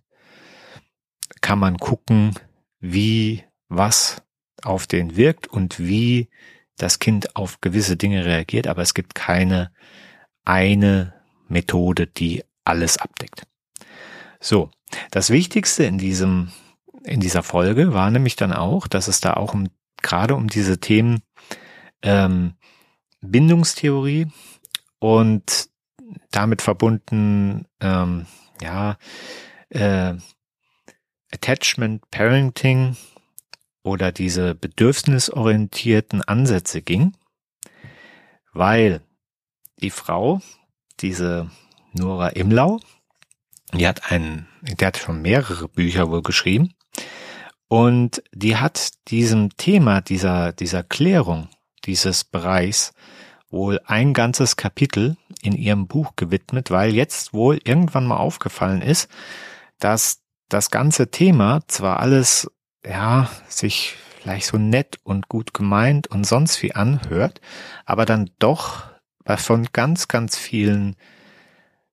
kann 1.41 1.59
man 1.59 1.79
gucken, 1.79 2.37
wie 2.79 3.43
was 3.69 4.23
auf 4.63 4.87
den 4.87 5.17
wirkt 5.17 5.49
und 5.49 5.81
wie 5.81 6.31
das 6.77 7.01
Kind 7.01 7.35
auf 7.35 7.61
gewisse 7.61 7.97
Dinge 7.97 8.25
reagiert, 8.25 8.69
aber 8.69 8.83
es 8.83 8.95
gibt 8.95 9.17
keine 9.17 9.73
eine 10.45 11.13
Methode, 11.49 12.07
die 12.07 12.45
alles 12.63 12.99
abdeckt. 12.99 13.49
So, 14.39 14.71
das 15.11 15.31
Wichtigste 15.31 15.83
in 15.83 15.99
diesem 15.99 16.53
in 17.05 17.21
dieser 17.21 17.43
Folge 17.43 17.93
war 17.93 18.11
nämlich 18.11 18.37
dann 18.37 18.53
auch, 18.53 18.87
dass 18.87 19.09
es 19.09 19.21
da 19.21 19.35
auch 19.35 19.55
um 19.55 19.69
gerade 20.03 20.35
um 20.35 20.49
diese 20.49 20.79
Themen 20.79 21.23
ähm, 22.03 22.55
Bindungstheorie 23.21 24.29
und 24.99 25.69
damit 26.31 26.63
verbunden 26.63 27.67
ähm, 27.81 28.27
ja 28.63 28.97
äh, 29.71 30.15
Attachment 31.33 32.11
Parenting 32.11 32.97
oder 33.83 34.13
diese 34.13 34.55
bedürfnisorientierten 34.55 36.23
Ansätze 36.23 36.83
ging, 36.83 37.17
weil 38.53 39.03
die 39.81 39.91
Frau, 39.91 40.41
diese 41.01 41.51
Nora 41.93 42.29
Imlau, 42.31 42.81
die 43.73 43.87
hat 43.87 44.11
einen, 44.11 44.49
die 44.63 44.85
hat 44.85 44.97
schon 44.97 45.23
mehrere 45.23 45.69
Bücher 45.69 46.11
wohl 46.11 46.23
geschrieben 46.23 46.75
und 47.69 48.23
die 48.33 48.57
hat 48.57 48.93
diesem 49.09 49.57
Thema 49.57 50.01
dieser, 50.01 50.53
dieser 50.53 50.83
Klärung 50.83 51.49
dieses 51.85 52.25
Bereichs 52.25 52.93
wohl 53.51 53.81
ein 53.87 54.13
ganzes 54.13 54.57
Kapitel 54.57 55.17
in 55.43 55.55
ihrem 55.55 55.87
Buch 55.87 56.17
gewidmet, 56.17 56.71
weil 56.71 56.95
jetzt 56.95 57.33
wohl 57.33 57.59
irgendwann 57.65 58.07
mal 58.07 58.17
aufgefallen 58.17 58.83
ist, 58.83 59.09
dass 59.79 60.21
das 60.49 60.71
ganze 60.71 61.11
Thema 61.11 61.61
zwar 61.67 62.01
alles, 62.01 62.51
ja, 62.85 63.31
sich 63.49 63.95
vielleicht 64.21 64.47
so 64.47 64.59
nett 64.59 64.99
und 65.03 65.29
gut 65.29 65.55
gemeint 65.55 66.09
und 66.09 66.27
sonst 66.27 66.63
wie 66.63 66.75
anhört, 66.75 67.41
aber 67.87 68.05
dann 68.05 68.31
doch 68.39 68.85
von 69.37 69.69
ganz, 69.73 70.09
ganz 70.09 70.37
vielen 70.37 70.97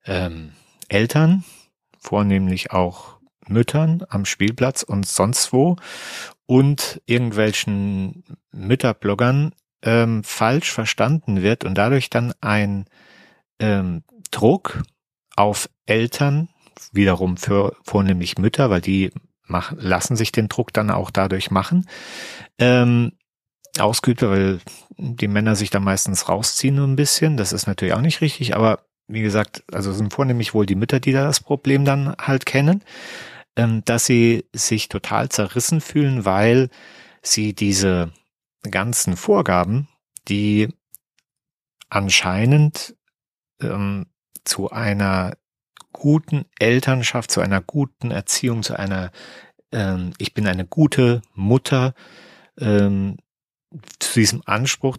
ähm, 0.06 0.54
Eltern, 0.88 1.44
vornehmlich 2.00 2.72
auch 2.72 3.15
Müttern 3.48 4.04
am 4.10 4.26
Spielplatz 4.26 4.84
und 4.84 5.06
sonst 5.06 5.54
wo 5.54 5.78
und 6.46 7.02
irgendwelchen 7.06 8.24
Mütterbloggern 8.52 9.54
ähm, 9.82 10.24
falsch 10.24 10.72
verstanden 10.72 11.42
wird 11.42 11.64
und 11.64 11.78
dadurch 11.78 12.10
dann 12.10 12.34
ein 12.42 12.86
ähm, 13.60 14.04
Druck 14.32 14.84
auf 15.36 15.70
Eltern, 15.86 16.50
wiederum 16.92 17.38
für 17.38 17.76
vornehmlich 17.84 18.38
Mütter, 18.38 18.70
weil 18.70 18.82
die 18.82 19.12
machen, 19.48 19.78
lassen 19.80 20.16
sich 20.16 20.32
den 20.32 20.50
Druck 20.50 20.74
dann 20.74 20.90
auch 20.90 21.12
dadurch 21.12 21.52
machen, 21.52 21.88
ähm, 22.58 23.14
ausgeübt, 23.78 24.22
weil 24.22 24.60
die 24.98 25.28
Männer 25.28 25.56
sich 25.56 25.70
da 25.70 25.80
meistens 25.80 26.30
rausziehen 26.30 26.76
nur 26.76 26.88
ein 26.88 26.96
bisschen. 26.96 27.38
Das 27.38 27.54
ist 27.54 27.68
natürlich 27.68 27.94
auch 27.94 28.02
nicht 28.02 28.22
richtig, 28.22 28.56
aber 28.56 28.86
wie 29.08 29.22
gesagt, 29.22 29.64
also 29.72 29.94
sind 29.94 30.14
vornehmlich 30.14 30.54
wohl 30.54 30.66
die 30.66 30.76
Mütter, 30.76 31.00
die 31.00 31.12
da 31.12 31.26
das 31.26 31.40
Problem 31.40 31.86
dann 31.86 32.16
halt 32.20 32.46
kennen, 32.46 32.84
dass 33.56 34.06
sie 34.06 34.46
sich 34.54 34.90
total 34.90 35.30
zerrissen 35.30 35.82
fühlen, 35.82 36.26
weil 36.26 36.70
sie 37.22 37.54
diese 37.54 38.12
ganzen 38.70 39.16
Vorgaben, 39.16 39.88
die 40.28 40.70
anscheinend 41.90 42.96
ähm, 43.62 44.08
zu 44.44 44.72
einer 44.72 45.38
guten 45.94 46.46
Elternschaft, 46.60 47.32
zu 47.32 47.40
einer 47.40 47.62
guten 47.62 48.12
Erziehung, 48.12 48.64
zu 48.64 48.78
einer 48.78 49.12
ähm, 49.76 50.14
ich 50.18 50.34
bin 50.34 50.48
eine 50.48 50.66
gute 50.66 51.22
Mutter, 51.34 51.94
ähm, 52.58 53.18
zu 54.00 54.20
diesem 54.20 54.42
Anspruch 54.46 54.98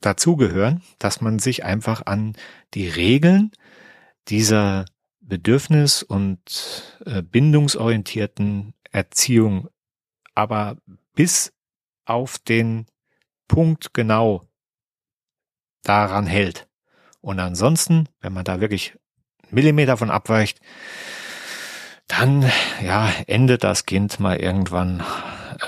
dazugehören, 0.00 0.82
dass 0.98 1.20
man 1.20 1.38
sich 1.38 1.64
einfach 1.64 2.06
an 2.06 2.34
die 2.74 2.88
Regeln 2.88 3.52
dieser 4.28 4.84
bedürfnis- 5.32 6.02
und 6.02 6.98
äh, 7.06 7.22
bindungsorientierten 7.22 8.74
Erziehung 8.90 9.68
aber 10.34 10.76
bis 11.14 11.52
auf 12.04 12.38
den 12.38 12.86
Punkt 13.48 13.94
genau 13.94 14.48
daran 15.82 16.26
hält. 16.26 16.68
Und 17.20 17.38
ansonsten, 17.38 18.08
wenn 18.20 18.32
man 18.32 18.44
da 18.44 18.60
wirklich 18.60 18.94
Millimeter 19.50 19.96
von 19.96 20.10
abweicht, 20.10 20.60
dann 22.08 22.50
ja 22.84 23.10
endet 23.26 23.64
das 23.64 23.86
Kind 23.86 24.20
mal 24.20 24.36
irgendwann 24.36 25.02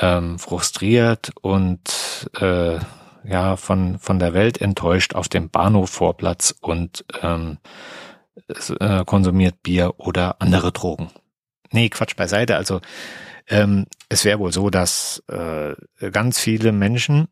ähm, 0.01 0.39
frustriert 0.39 1.33
und 1.41 2.31
äh, 2.41 2.79
ja 3.23 3.57
von 3.57 3.99
von 3.99 4.19
der 4.19 4.35
Welt 4.35 4.61
enttäuscht 4.61 5.15
auf 5.15 5.29
dem 5.29 5.49
Bahnhofvorplatz 5.49 6.55
und 6.61 7.05
ähm, 7.23 7.59
äh, 8.81 9.05
konsumiert 9.05 9.63
Bier 9.63 9.95
oder 9.99 10.41
andere 10.41 10.73
Drogen. 10.73 11.11
Nee, 11.71 11.89
Quatsch 11.89 12.17
beiseite. 12.17 12.57
Also 12.57 12.81
ähm, 13.49 13.87
es 14.09 14.25
wäre 14.25 14.39
wohl 14.39 14.53
so, 14.53 14.71
dass 14.71 15.23
äh, 15.29 15.75
ganz 16.11 16.39
viele 16.39 16.73
Menschen 16.73 17.29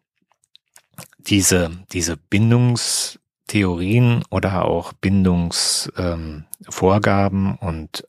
diese 1.19 1.71
diese 1.93 2.17
Bindungstheorien 2.17 4.25
oder 4.31 4.65
auch 4.65 4.93
Bindungsvorgaben 4.93 7.47
ähm, 7.47 7.59
und 7.61 8.09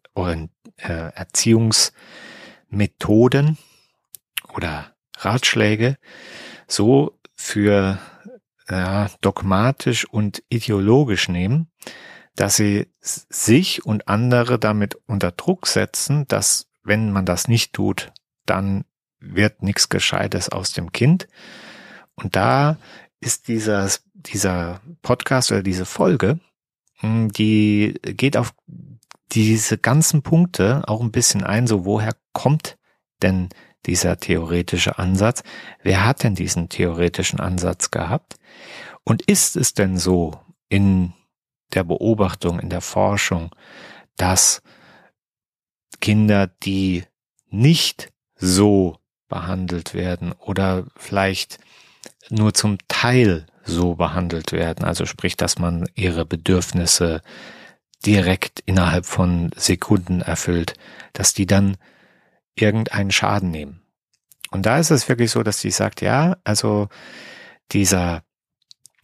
äh, 0.78 1.12
Erziehungsmethoden 1.14 3.58
oder 4.54 4.94
Ratschläge 5.18 5.98
so 6.68 7.20
für 7.36 8.00
ja, 8.70 9.10
dogmatisch 9.22 10.06
und 10.06 10.44
ideologisch 10.50 11.30
nehmen, 11.30 11.70
dass 12.36 12.56
sie 12.56 12.88
sich 13.00 13.86
und 13.86 14.08
andere 14.08 14.60
damit 14.60 14.96
unter 15.08 15.32
Druck 15.32 15.68
setzen, 15.68 16.28
dass 16.28 16.68
wenn 16.84 17.12
man 17.12 17.26
das 17.26 17.48
nicht 17.48 17.74
tut, 17.74 18.12
dann 18.46 18.86
wird 19.20 19.64
nichts 19.64 19.90
Gescheites 19.90 20.50
aus 20.50 20.74
dem 20.74 20.92
Kind. 20.92 21.28
Und 22.16 22.36
da 22.36 22.78
ist 23.20 23.48
dieser, 23.48 23.90
dieser 24.14 24.82
Podcast 25.02 25.52
oder 25.52 25.64
diese 25.64 25.86
Folge, 25.86 26.40
hm, 27.00 27.32
die 27.32 28.00
geht 28.04 28.36
auf 28.36 28.54
diese 29.32 29.78
ganzen 29.78 30.22
Punkte 30.22 30.84
auch 30.88 31.02
ein 31.02 31.12
bisschen 31.12 31.44
ein, 31.44 31.68
so 31.68 31.86
woher 31.86 32.16
kommt 32.34 32.78
denn 33.22 33.50
dieser 33.86 34.18
theoretische 34.18 34.98
Ansatz? 34.98 35.44
Wer 35.82 36.06
hat 36.06 36.24
denn 36.24 36.36
diesen 36.36 36.70
theoretischen 36.70 37.40
Ansatz 37.40 37.92
gehabt? 37.92 38.36
Und 39.04 39.24
ist 39.24 39.58
es 39.58 39.74
denn 39.74 39.98
so 39.98 40.40
in 40.70 41.14
der 41.76 41.84
Beobachtung, 41.84 42.60
in 42.60 42.70
der 42.70 42.82
Forschung, 42.82 43.52
dass 44.18 44.62
Kinder, 46.02 46.48
die 46.48 47.04
nicht 47.50 48.12
so 48.36 48.98
behandelt 49.28 49.94
werden 49.94 50.34
oder 50.34 50.86
vielleicht 50.96 51.60
nur 52.30 52.54
zum 52.54 52.78
Teil 52.88 53.46
so 53.64 53.96
behandelt 53.96 54.52
werden, 54.52 54.84
also 54.84 55.06
sprich, 55.06 55.38
dass 55.38 55.58
man 55.58 55.88
ihre 55.96 56.26
Bedürfnisse 56.26 57.22
direkt 58.06 58.60
innerhalb 58.66 59.06
von 59.06 59.52
Sekunden 59.56 60.22
erfüllt, 60.22 60.74
dass 61.14 61.34
die 61.34 61.46
dann 61.46 61.78
irgendeinen 62.56 63.12
Schaden 63.12 63.50
nehmen. 63.50 63.82
Und 64.52 64.66
da 64.66 64.78
ist 64.78 64.92
es 64.92 65.10
wirklich 65.10 65.32
so, 65.32 65.42
dass 65.42 65.62
sie 65.62 65.72
sagt, 65.72 66.02
ja, 66.02 66.38
also 66.44 66.90
dieser 67.72 68.24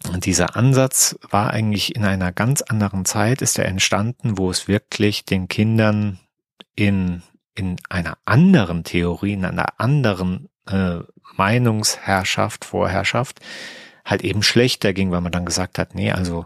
dieser 0.05 0.55
Ansatz 0.55 1.17
war 1.29 1.51
eigentlich 1.51 1.95
in 1.95 2.05
einer 2.05 2.31
ganz 2.31 2.61
anderen 2.61 3.05
Zeit, 3.05 3.41
ist 3.41 3.59
er 3.59 3.65
entstanden, 3.65 4.37
wo 4.37 4.49
es 4.49 4.67
wirklich 4.67 5.25
den 5.25 5.47
Kindern 5.47 6.19
in, 6.75 7.21
in 7.55 7.75
einer 7.89 8.17
anderen 8.25 8.83
Theorie, 8.83 9.33
in 9.33 9.45
einer 9.45 9.79
anderen 9.79 10.49
äh, 10.67 10.99
Meinungsherrschaft, 11.35 12.65
Vorherrschaft 12.65 13.41
halt 14.05 14.23
eben 14.23 14.41
schlechter 14.41 14.93
ging, 14.93 15.11
weil 15.11 15.21
man 15.21 15.31
dann 15.31 15.45
gesagt 15.45 15.77
hat, 15.77 15.95
nee, 15.95 16.11
also 16.11 16.45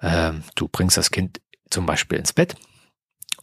äh, 0.00 0.32
du 0.54 0.68
bringst 0.68 0.96
das 0.96 1.10
Kind 1.10 1.40
zum 1.68 1.86
Beispiel 1.86 2.18
ins 2.18 2.32
Bett 2.32 2.56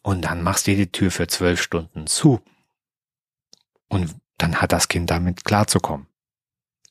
und 0.01 0.23
dann 0.23 0.41
machst 0.41 0.67
du 0.67 0.75
die 0.75 0.91
Tür 0.91 1.11
für 1.11 1.27
zwölf 1.27 1.61
Stunden 1.61 2.07
zu. 2.07 2.41
Und 3.89 4.15
dann 4.37 4.61
hat 4.61 4.71
das 4.71 4.87
Kind 4.87 5.09
damit 5.09 5.43
klarzukommen. 5.45 6.07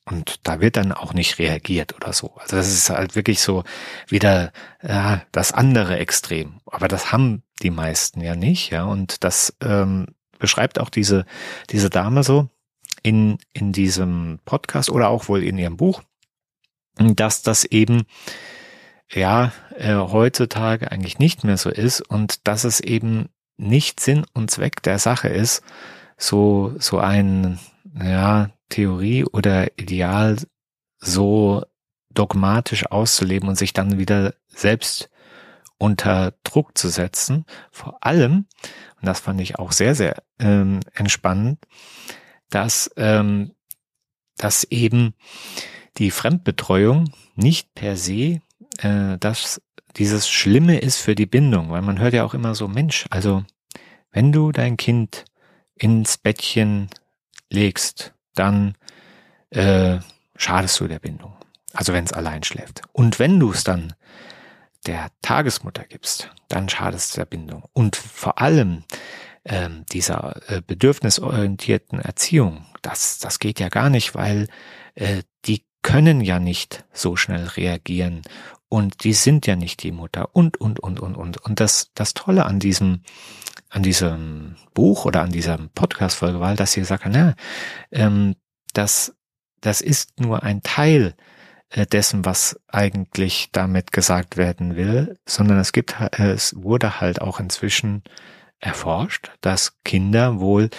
Und 0.09 0.47
da 0.47 0.59
wird 0.59 0.75
dann 0.75 0.91
auch 0.91 1.13
nicht 1.13 1.37
reagiert 1.37 1.95
oder 1.95 2.13
so. 2.13 2.33
Also 2.37 2.55
das 2.55 2.67
ist 2.67 2.89
halt 2.89 3.15
wirklich 3.15 3.41
so 3.41 3.63
wieder 4.07 4.51
ja, 4.81 5.21
das 5.31 5.51
andere 5.51 5.97
Extrem. 5.97 6.61
Aber 6.65 6.87
das 6.87 7.11
haben 7.11 7.43
die 7.61 7.69
meisten 7.69 8.21
ja 8.21 8.35
nicht, 8.35 8.71
ja. 8.71 8.85
Und 8.85 9.23
das 9.23 9.55
ähm, 9.61 10.07
beschreibt 10.39 10.79
auch 10.79 10.89
diese 10.89 11.25
diese 11.69 11.89
Dame 11.89 12.23
so 12.23 12.49
in 13.03 13.37
in 13.53 13.71
diesem 13.71 14.39
Podcast 14.45 14.89
oder 14.89 15.09
auch 15.09 15.27
wohl 15.27 15.43
in 15.43 15.57
ihrem 15.57 15.77
Buch, 15.77 16.01
dass 16.97 17.43
das 17.43 17.63
eben 17.63 18.05
ja 19.11 19.51
äh, 19.77 19.95
heutzutage 19.95 20.91
eigentlich 20.91 21.19
nicht 21.19 21.43
mehr 21.43 21.57
so 21.57 21.69
ist 21.69 22.01
und 22.01 22.47
dass 22.47 22.63
es 22.63 22.79
eben 22.79 23.29
nicht 23.57 23.99
Sinn 23.99 24.25
und 24.33 24.49
Zweck 24.49 24.81
der 24.81 24.97
Sache 24.97 25.27
ist, 25.27 25.61
so 26.17 26.73
so 26.79 26.97
ein 26.97 27.59
ja 28.01 28.49
Theorie 28.69 29.25
oder 29.25 29.77
Ideal 29.77 30.37
so 30.99 31.63
dogmatisch 32.11 32.85
auszuleben 32.87 33.49
und 33.49 33.57
sich 33.57 33.73
dann 33.73 33.97
wieder 33.97 34.33
selbst 34.47 35.09
unter 35.77 36.33
Druck 36.43 36.77
zu 36.77 36.89
setzen. 36.89 37.45
Vor 37.71 38.03
allem, 38.03 38.45
und 38.99 39.07
das 39.07 39.19
fand 39.19 39.39
ich 39.41 39.57
auch 39.57 39.71
sehr, 39.71 39.95
sehr 39.95 40.21
ähm, 40.39 40.81
entspannend, 40.93 41.59
dass, 42.49 42.91
ähm, 42.97 43.51
dass 44.37 44.63
eben 44.65 45.13
die 45.97 46.11
Fremdbetreuung 46.11 47.13
nicht 47.35 47.73
per 47.75 47.95
se 47.95 48.41
äh, 48.79 49.17
dass 49.17 49.61
dieses 49.95 50.29
Schlimme 50.29 50.79
ist 50.79 50.97
für 50.97 51.15
die 51.15 51.25
Bindung, 51.25 51.71
weil 51.71 51.81
man 51.81 51.99
hört 51.99 52.13
ja 52.13 52.23
auch 52.23 52.33
immer 52.33 52.55
so, 52.55 52.67
Mensch, 52.67 53.05
also 53.09 53.43
wenn 54.11 54.31
du 54.31 54.51
dein 54.51 54.77
Kind 54.77 55.25
ins 55.75 56.17
Bettchen 56.17 56.89
legst, 57.49 58.13
dann 58.35 58.75
äh, 59.51 59.99
schadest 60.35 60.79
du 60.79 60.87
der 60.87 60.99
Bindung. 60.99 61.33
Also 61.73 61.93
wenn 61.93 62.05
es 62.05 62.13
allein 62.13 62.43
schläft. 62.43 62.81
Und 62.93 63.19
wenn 63.19 63.39
du 63.39 63.51
es 63.51 63.63
dann 63.63 63.93
der 64.85 65.09
Tagesmutter 65.21 65.83
gibst, 65.83 66.29
dann 66.47 66.69
schadest 66.69 67.13
du 67.13 67.21
der 67.21 67.25
Bindung. 67.25 67.63
Und 67.73 67.95
vor 67.95 68.41
allem 68.41 68.83
ähm, 69.45 69.85
dieser 69.91 70.41
äh, 70.49 70.61
bedürfnisorientierten 70.65 71.99
Erziehung, 71.99 72.65
das, 72.81 73.19
das 73.19 73.39
geht 73.39 73.59
ja 73.59 73.69
gar 73.69 73.89
nicht, 73.89 74.15
weil 74.15 74.47
äh, 74.95 75.23
die 75.45 75.63
können 75.81 76.21
ja 76.21 76.39
nicht 76.39 76.85
so 76.93 77.15
schnell 77.15 77.45
reagieren 77.47 78.21
und 78.67 79.03
die 79.03 79.13
sind 79.13 79.47
ja 79.47 79.55
nicht 79.55 79.81
die 79.83 79.91
Mutter 79.91 80.29
und, 80.33 80.57
und, 80.57 80.79
und, 80.79 80.99
und, 80.99 81.15
und. 81.15 81.37
Und 81.37 81.59
das, 81.59 81.91
das 81.95 82.13
Tolle 82.13 82.45
an 82.45 82.59
diesem, 82.59 83.01
an 83.69 83.83
diesem 83.83 84.55
Buch 84.73 85.05
oder 85.05 85.21
an 85.21 85.31
dieser 85.31 85.57
Podcast-Folge 85.57 86.39
war, 86.39 86.55
dass 86.55 86.73
sie 86.73 86.81
gesagt 86.81 87.05
haben, 87.05 87.11
na, 87.11 87.35
ähm, 87.91 88.35
das, 88.73 89.15
das 89.61 89.81
ist 89.81 90.19
nur 90.19 90.43
ein 90.43 90.61
Teil 90.63 91.15
äh, 91.69 91.85
dessen, 91.85 92.25
was 92.25 92.59
eigentlich 92.67 93.49
damit 93.51 93.91
gesagt 93.91 94.37
werden 94.37 94.75
will, 94.75 95.17
sondern 95.27 95.59
es 95.59 95.71
gibt, 95.71 95.95
es 96.11 96.55
wurde 96.55 96.99
halt 96.99 97.21
auch 97.21 97.39
inzwischen 97.39 98.03
erforscht, 98.59 99.31
dass 99.41 99.81
Kinder 99.83 100.39
wohl 100.39 100.69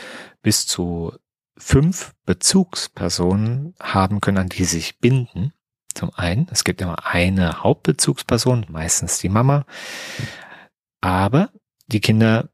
bis 0.42 0.66
zu 0.66 1.12
fünf 1.57 2.14
Bezugspersonen 2.26 3.74
haben 3.81 4.20
können, 4.20 4.38
an 4.38 4.48
die 4.48 4.64
sie 4.64 4.79
sich 4.79 4.98
binden. 4.98 5.53
Zum 5.94 6.11
einen, 6.14 6.48
es 6.50 6.64
gibt 6.64 6.81
immer 6.81 7.07
eine 7.07 7.62
Hauptbezugsperson, 7.62 8.66
meistens 8.68 9.18
die 9.18 9.29
Mama, 9.29 9.66
aber 11.00 11.50
die 11.87 12.00
Kinder 12.00 12.48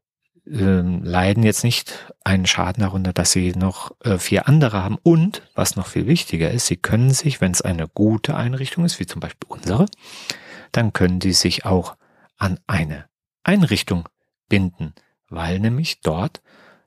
äh, 0.49 0.81
leiden 0.81 1.43
jetzt 1.43 1.63
nicht 1.63 2.13
einen 2.23 2.45
Schaden 2.45 2.81
darunter, 2.81 3.13
dass 3.13 3.31
sie 3.31 3.51
noch 3.53 3.91
äh, 4.03 4.17
vier 4.17 4.47
andere 4.47 4.83
haben. 4.83 4.97
Und, 5.03 5.41
was 5.55 5.75
noch 5.75 5.87
viel 5.87 6.07
wichtiger 6.07 6.51
ist, 6.51 6.67
sie 6.67 6.77
können 6.77 7.11
sich, 7.11 7.41
wenn 7.41 7.51
es 7.51 7.61
eine 7.61 7.87
gute 7.87 8.35
Einrichtung 8.35 8.85
ist, 8.85 8.99
wie 8.99 9.05
zum 9.05 9.19
Beispiel 9.19 9.47
unsere, 9.49 9.85
dann 10.71 10.93
können 10.93 11.19
die 11.19 11.33
sich 11.33 11.65
auch 11.65 11.95
an 12.37 12.59
eine 12.67 13.05
Einrichtung 13.43 14.07
binden, 14.49 14.93
weil 15.29 15.59
nämlich 15.59 16.01
dort 16.01 16.41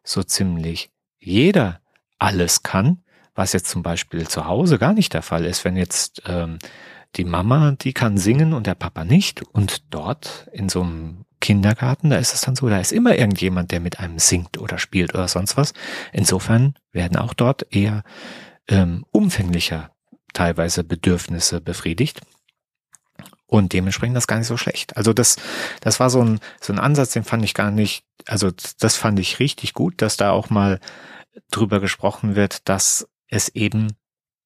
so 0.04 0.22
ziemlich 0.22 0.90
jeder 1.18 1.80
alles 2.18 2.62
kann, 2.62 3.02
was 3.34 3.52
jetzt 3.52 3.68
zum 3.68 3.82
Beispiel 3.82 4.28
zu 4.28 4.46
Hause 4.46 4.78
gar 4.78 4.92
nicht 4.92 5.14
der 5.14 5.22
Fall 5.22 5.44
ist, 5.44 5.64
wenn 5.64 5.76
jetzt 5.76 6.22
ähm, 6.26 6.58
die 7.16 7.24
Mama, 7.24 7.72
die 7.72 7.92
kann 7.92 8.18
singen 8.18 8.52
und 8.52 8.66
der 8.66 8.74
Papa 8.74 9.04
nicht 9.04 9.42
und 9.42 9.92
dort 9.92 10.48
in 10.52 10.68
so 10.68 10.82
einem 10.82 11.24
Kindergarten, 11.40 12.10
da 12.10 12.16
ist 12.16 12.34
es 12.34 12.42
dann 12.42 12.56
so, 12.56 12.68
da 12.68 12.78
ist 12.78 12.92
immer 12.92 13.16
irgendjemand, 13.16 13.72
der 13.72 13.80
mit 13.80 13.98
einem 13.98 14.18
singt 14.18 14.58
oder 14.58 14.78
spielt 14.78 15.14
oder 15.14 15.28
sonst 15.28 15.56
was. 15.56 15.72
Insofern 16.12 16.74
werden 16.92 17.16
auch 17.16 17.34
dort 17.34 17.66
eher 17.74 18.04
ähm, 18.68 19.04
umfänglicher 19.10 19.90
teilweise 20.32 20.84
Bedürfnisse 20.84 21.60
befriedigt. 21.60 22.20
Und 23.46 23.72
dementsprechend 23.72 24.16
das 24.16 24.28
gar 24.28 24.38
nicht 24.38 24.46
so 24.46 24.56
schlecht. 24.56 24.96
Also 24.96 25.12
das, 25.12 25.36
das 25.80 25.98
war 25.98 26.08
so 26.08 26.22
ein, 26.22 26.38
so 26.60 26.72
ein 26.72 26.78
Ansatz, 26.78 27.12
den 27.12 27.24
fand 27.24 27.44
ich 27.44 27.52
gar 27.52 27.72
nicht, 27.72 28.04
also 28.26 28.50
das 28.78 28.96
fand 28.96 29.18
ich 29.18 29.40
richtig 29.40 29.74
gut, 29.74 30.00
dass 30.02 30.16
da 30.16 30.30
auch 30.30 30.50
mal 30.50 30.78
drüber 31.50 31.80
gesprochen 31.80 32.36
wird, 32.36 32.68
dass 32.68 33.08
es 33.28 33.48
eben 33.48 33.96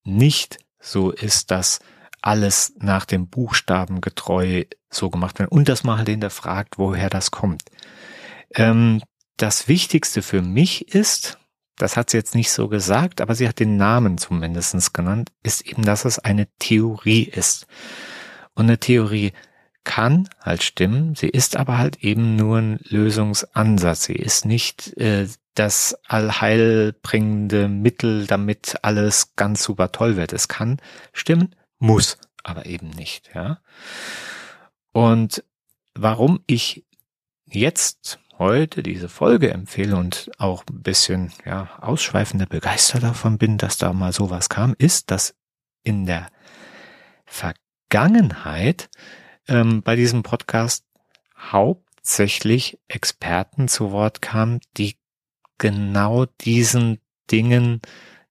nicht 0.05 0.59
so 0.81 1.11
ist, 1.11 1.51
dass 1.51 1.81
alles 2.25 2.73
nach 2.79 3.05
dem 3.05 3.29
Buchstaben 3.29 4.01
getreu 4.01 4.65
so 4.91 5.11
gemacht 5.11 5.39
wird 5.39 5.53
und 5.53 5.69
dass 5.69 5.85
man 5.85 5.99
halt 5.99 6.09
hinterfragt, 6.09 6.79
woher 6.79 7.11
das 7.11 7.31
kommt. 7.31 7.63
Ähm, 8.55 9.03
das 9.37 9.69
Wichtigste 9.69 10.23
für 10.23 10.41
mich 10.41 10.95
ist, 10.95 11.39
das 11.77 11.97
hat 11.97 12.11
sie 12.11 12.17
jetzt 12.17 12.35
nicht 12.35 12.51
so 12.51 12.69
gesagt, 12.69 13.21
aber 13.21 13.35
sie 13.35 13.49
hat 13.49 13.59
den 13.59 13.77
Namen 13.77 14.17
zumindestens 14.17 14.93
genannt, 14.93 15.33
ist 15.43 15.67
eben, 15.67 15.83
dass 15.83 16.05
es 16.05 16.19
eine 16.19 16.47
Theorie 16.59 17.25
ist. 17.25 17.67
Und 18.55 18.67
eine 18.67 18.79
Theorie 18.79 19.33
kann 19.83 20.29
halt 20.41 20.63
stimmen, 20.63 21.15
sie 21.15 21.29
ist 21.29 21.57
aber 21.57 21.77
halt 21.77 22.03
eben 22.03 22.37
nur 22.37 22.59
ein 22.59 22.79
Lösungsansatz. 22.85 24.05
Sie 24.05 24.15
ist 24.15 24.47
nicht 24.47 24.97
äh, 24.97 25.29
das 25.55 25.97
allheilbringende 26.07 27.69
Mittel, 27.69 28.27
damit 28.27 28.77
alles 28.83 29.35
ganz 29.37 29.63
super 29.63 29.93
toll 29.93 30.17
wird. 30.17 30.33
Es 30.33 30.49
kann 30.49 30.79
stimmen, 31.13 31.55
muss 31.85 32.19
aber 32.43 32.67
eben 32.67 32.91
nicht, 32.91 33.31
ja. 33.35 33.59
Und 34.93 35.45
warum 35.95 36.41
ich 36.47 36.85
jetzt 37.45 38.19
heute 38.39 38.83
diese 38.83 39.09
Folge 39.09 39.51
empfehle 39.51 39.97
und 39.97 40.31
auch 40.39 40.65
ein 40.71 40.83
bisschen, 40.83 41.33
ja, 41.45 41.79
ausschweifender 41.81 42.47
begeistert 42.47 43.03
davon 43.03 43.39
bin, 43.39 43.59
dass 43.59 43.77
da 43.77 43.93
mal 43.93 44.13
sowas 44.13 44.49
kam, 44.49 44.75
ist, 44.79 45.11
dass 45.11 45.37
in 45.83 46.07
der 46.07 46.29
Vergangenheit 47.27 48.89
ähm, 49.47 49.83
bei 49.83 49.95
diesem 49.95 50.23
Podcast 50.23 50.85
hauptsächlich 51.39 52.79
Experten 52.89 53.69
zu 53.69 53.93
Wort 53.93 54.23
kamen, 54.23 54.61
die 54.79 54.97
genau 55.59 56.25
diesen 56.25 56.99
Dingen 57.31 57.81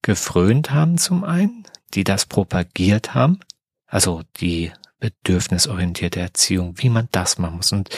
gefrönt 0.01 0.71
haben 0.71 0.97
zum 0.97 1.23
einen, 1.23 1.62
die 1.93 2.03
das 2.03 2.25
propagiert 2.25 3.13
haben, 3.13 3.39
also 3.87 4.21
die 4.37 4.71
bedürfnisorientierte 4.99 6.19
Erziehung, 6.19 6.75
wie 6.77 6.89
man 6.89 7.09
das 7.11 7.37
machen 7.37 7.57
muss. 7.57 7.71
Und 7.71 7.89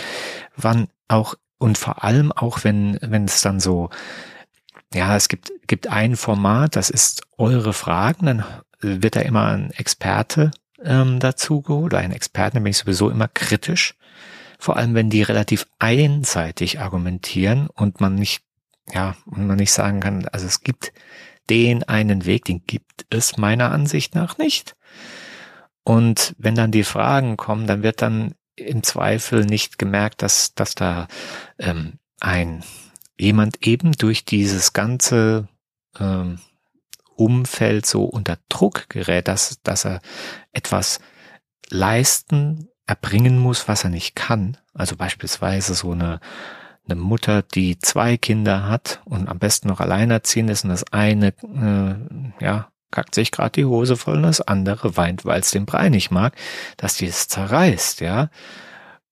wann 0.56 0.88
auch 1.08 1.36
und 1.58 1.78
vor 1.78 2.04
allem 2.04 2.32
auch 2.32 2.64
wenn 2.64 2.98
wenn 3.02 3.26
es 3.26 3.42
dann 3.42 3.60
so 3.60 3.90
ja 4.94 5.16
es 5.16 5.30
gibt 5.30 5.52
gibt 5.68 5.88
ein 5.88 6.16
Format, 6.16 6.76
das 6.76 6.90
ist 6.90 7.22
eure 7.38 7.74
Fragen, 7.74 8.26
dann 8.26 8.44
wird 8.80 9.16
da 9.16 9.22
immer 9.22 9.46
ein 9.48 9.72
Experte 9.72 10.52
ähm, 10.84 11.20
dazu 11.20 11.62
geholt 11.62 11.94
oder 11.94 12.00
ein 12.00 12.12
Experten, 12.12 12.64
bin 12.64 12.72
ich 12.72 12.78
sowieso 12.78 13.10
immer 13.10 13.28
kritisch, 13.28 13.96
vor 14.60 14.78
allem 14.78 14.96
wenn 14.96 15.10
die 15.10 15.22
relativ 15.22 15.68
einseitig 15.80 16.80
argumentieren 16.80 17.68
und 17.68 18.02
man 18.02 18.16
nicht 18.16 18.44
ja 18.92 19.16
und 19.26 19.48
man 19.48 19.58
nicht 19.58 19.72
sagen 19.72 20.00
kann, 20.00 20.28
also 20.28 20.46
es 20.46 20.62
gibt 20.62 20.92
den 21.50 21.84
einen 21.84 22.26
Weg, 22.26 22.46
den 22.46 22.66
gibt 22.66 23.06
es 23.10 23.38
meiner 23.38 23.72
Ansicht 23.72 24.16
nach 24.16 24.38
nicht. 24.38 24.76
Und 25.84 26.36
wenn 26.38 26.56
dann 26.56 26.72
die 26.72 26.84
Fragen 26.84 27.38
kommen, 27.38 27.68
dann 27.68 27.84
wird 27.84 28.02
dann 28.02 28.36
im 28.56 28.84
Zweifel 28.84 29.46
nicht 29.46 29.78
gemerkt, 29.78 30.22
dass, 30.22 30.56
dass 30.56 30.76
da 30.76 31.08
ähm, 31.60 32.00
ein 32.20 32.64
jemand 33.18 33.66
eben 33.66 33.92
durch 33.94 34.26
dieses 34.26 34.74
ganze 34.74 35.48
ähm, 36.00 36.40
Umfeld 37.16 37.86
so 37.86 38.04
unter 38.04 38.38
Druck 38.50 38.90
gerät, 38.90 39.28
dass, 39.28 39.62
dass 39.64 39.86
er 39.86 40.02
etwas 40.52 41.00
leisten, 41.70 42.70
erbringen 42.88 43.40
muss, 43.40 43.68
was 43.68 43.84
er 43.84 43.90
nicht 43.90 44.16
kann. 44.16 44.58
Also 44.74 44.96
beispielsweise 44.96 45.74
so 45.74 45.92
eine, 45.92 46.20
eine 46.88 47.00
Mutter, 47.00 47.42
die 47.42 47.80
zwei 47.80 48.18
Kinder 48.18 48.68
hat 48.68 49.02
und 49.06 49.28
am 49.28 49.40
besten 49.40 49.68
noch 49.68 49.80
alleinerziehend 49.80 50.50
ist 50.50 50.64
und 50.64 50.70
das 50.70 50.92
eine, 50.92 51.28
äh, 51.28 52.44
ja, 52.44 52.70
kackt 52.92 53.16
sich 53.16 53.32
gerade 53.32 53.52
die 53.52 53.66
Hose 53.66 53.98
voll 53.98 54.18
und 54.18 54.24
das 54.24 54.42
andere 54.42 54.96
weint, 54.96 55.26
weil 55.26 55.42
es 55.42 55.52
den 55.52 55.66
Brei 55.66 55.90
nicht 55.90 56.12
mag, 56.12 56.36
dass 56.78 56.96
die 56.96 57.08
es 57.08 57.28
zerreißt, 57.28 58.02
ja. 58.02 58.30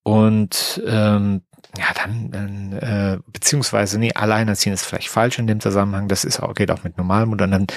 Und 0.03 0.81
ähm, 0.85 1.41
ja, 1.77 1.85
dann, 1.95 2.31
dann 2.31 2.73
äh, 2.73 3.19
beziehungsweise, 3.27 3.99
nee, 3.99 4.13
alleinerziehend 4.13 4.75
ist 4.75 4.85
vielleicht 4.85 5.09
falsch 5.09 5.39
in 5.39 5.47
dem 5.47 5.59
Zusammenhang, 5.59 6.07
das 6.07 6.23
ist 6.23 6.39
auch, 6.39 6.53
geht 6.53 6.71
auch 6.71 6.83
mit 6.83 6.97
Normalmuttern 6.97 7.51
dann, 7.51 7.67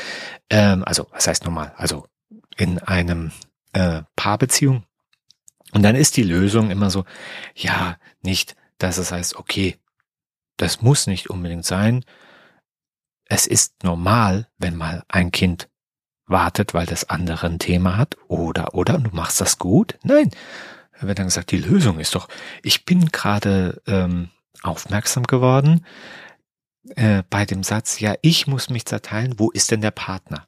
ähm, 0.51 0.85
also 0.85 1.07
was 1.13 1.27
heißt 1.27 1.45
normal? 1.45 1.73
Also 1.77 2.07
in 2.57 2.79
einem 2.79 3.33
äh, 3.73 4.03
Paarbeziehung. 4.15 4.85
Und 5.73 5.83
dann 5.83 5.97
ist 5.97 6.17
die 6.17 6.23
Lösung 6.23 6.71
immer 6.71 6.91
so, 6.91 7.05
ja, 7.55 7.97
nicht, 8.23 8.57
dass 8.79 8.99
es 8.99 9.13
heißt, 9.13 9.37
okay, 9.37 9.77
das 10.57 10.83
muss 10.83 11.07
nicht 11.07 11.31
unbedingt 11.31 11.65
sein. 11.65 12.05
Es 13.25 13.47
ist 13.47 13.83
normal, 13.83 14.49
wenn 14.59 14.77
mal 14.77 15.05
ein 15.09 15.33
Kind 15.33 15.69
wartet, 16.27 16.75
weil 16.75 16.87
das 16.87 17.09
andere 17.09 17.47
ein 17.47 17.59
Thema 17.59 17.97
hat, 17.97 18.17
oder, 18.29 18.75
oder, 18.75 18.99
du 18.99 19.11
machst 19.15 19.41
das 19.41 19.59
gut? 19.59 19.99
Nein. 20.03 20.31
Da 20.99 21.07
wird 21.07 21.19
dann 21.19 21.27
gesagt, 21.27 21.51
die 21.51 21.59
Lösung 21.59 22.01
ist 22.01 22.15
doch, 22.15 22.29
ich 22.63 22.85
bin 22.85 23.09
gerade 23.09 23.83
ähm, 23.87 24.31
aufmerksam 24.63 25.25
geworden 25.25 25.85
äh, 26.95 27.23
bei 27.29 27.45
dem 27.45 27.63
Satz, 27.63 28.01
ja, 28.01 28.15
ich 28.23 28.47
muss 28.47 28.71
mich 28.71 28.87
zerteilen, 28.87 29.39
wo 29.39 29.51
ist 29.51 29.71
denn 29.71 29.83
der 29.83 29.91
Partner? 29.91 30.47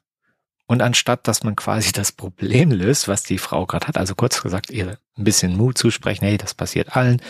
Und 0.65 0.81
anstatt, 0.81 1.27
dass 1.27 1.43
man 1.43 1.55
quasi 1.55 1.91
das 1.91 2.11
Problem 2.11 2.71
löst, 2.71 3.07
was 3.07 3.23
die 3.23 3.37
Frau 3.37 3.65
gerade 3.65 3.87
hat, 3.87 3.97
also 3.97 4.15
kurz 4.15 4.41
gesagt, 4.41 4.69
ihr 4.71 4.97
ein 5.17 5.23
bisschen 5.23 5.57
Mut 5.57 5.77
zusprechen, 5.77 6.25
hey, 6.25 6.37
das 6.37 6.53
passiert 6.53 6.95
allen, 6.95 7.21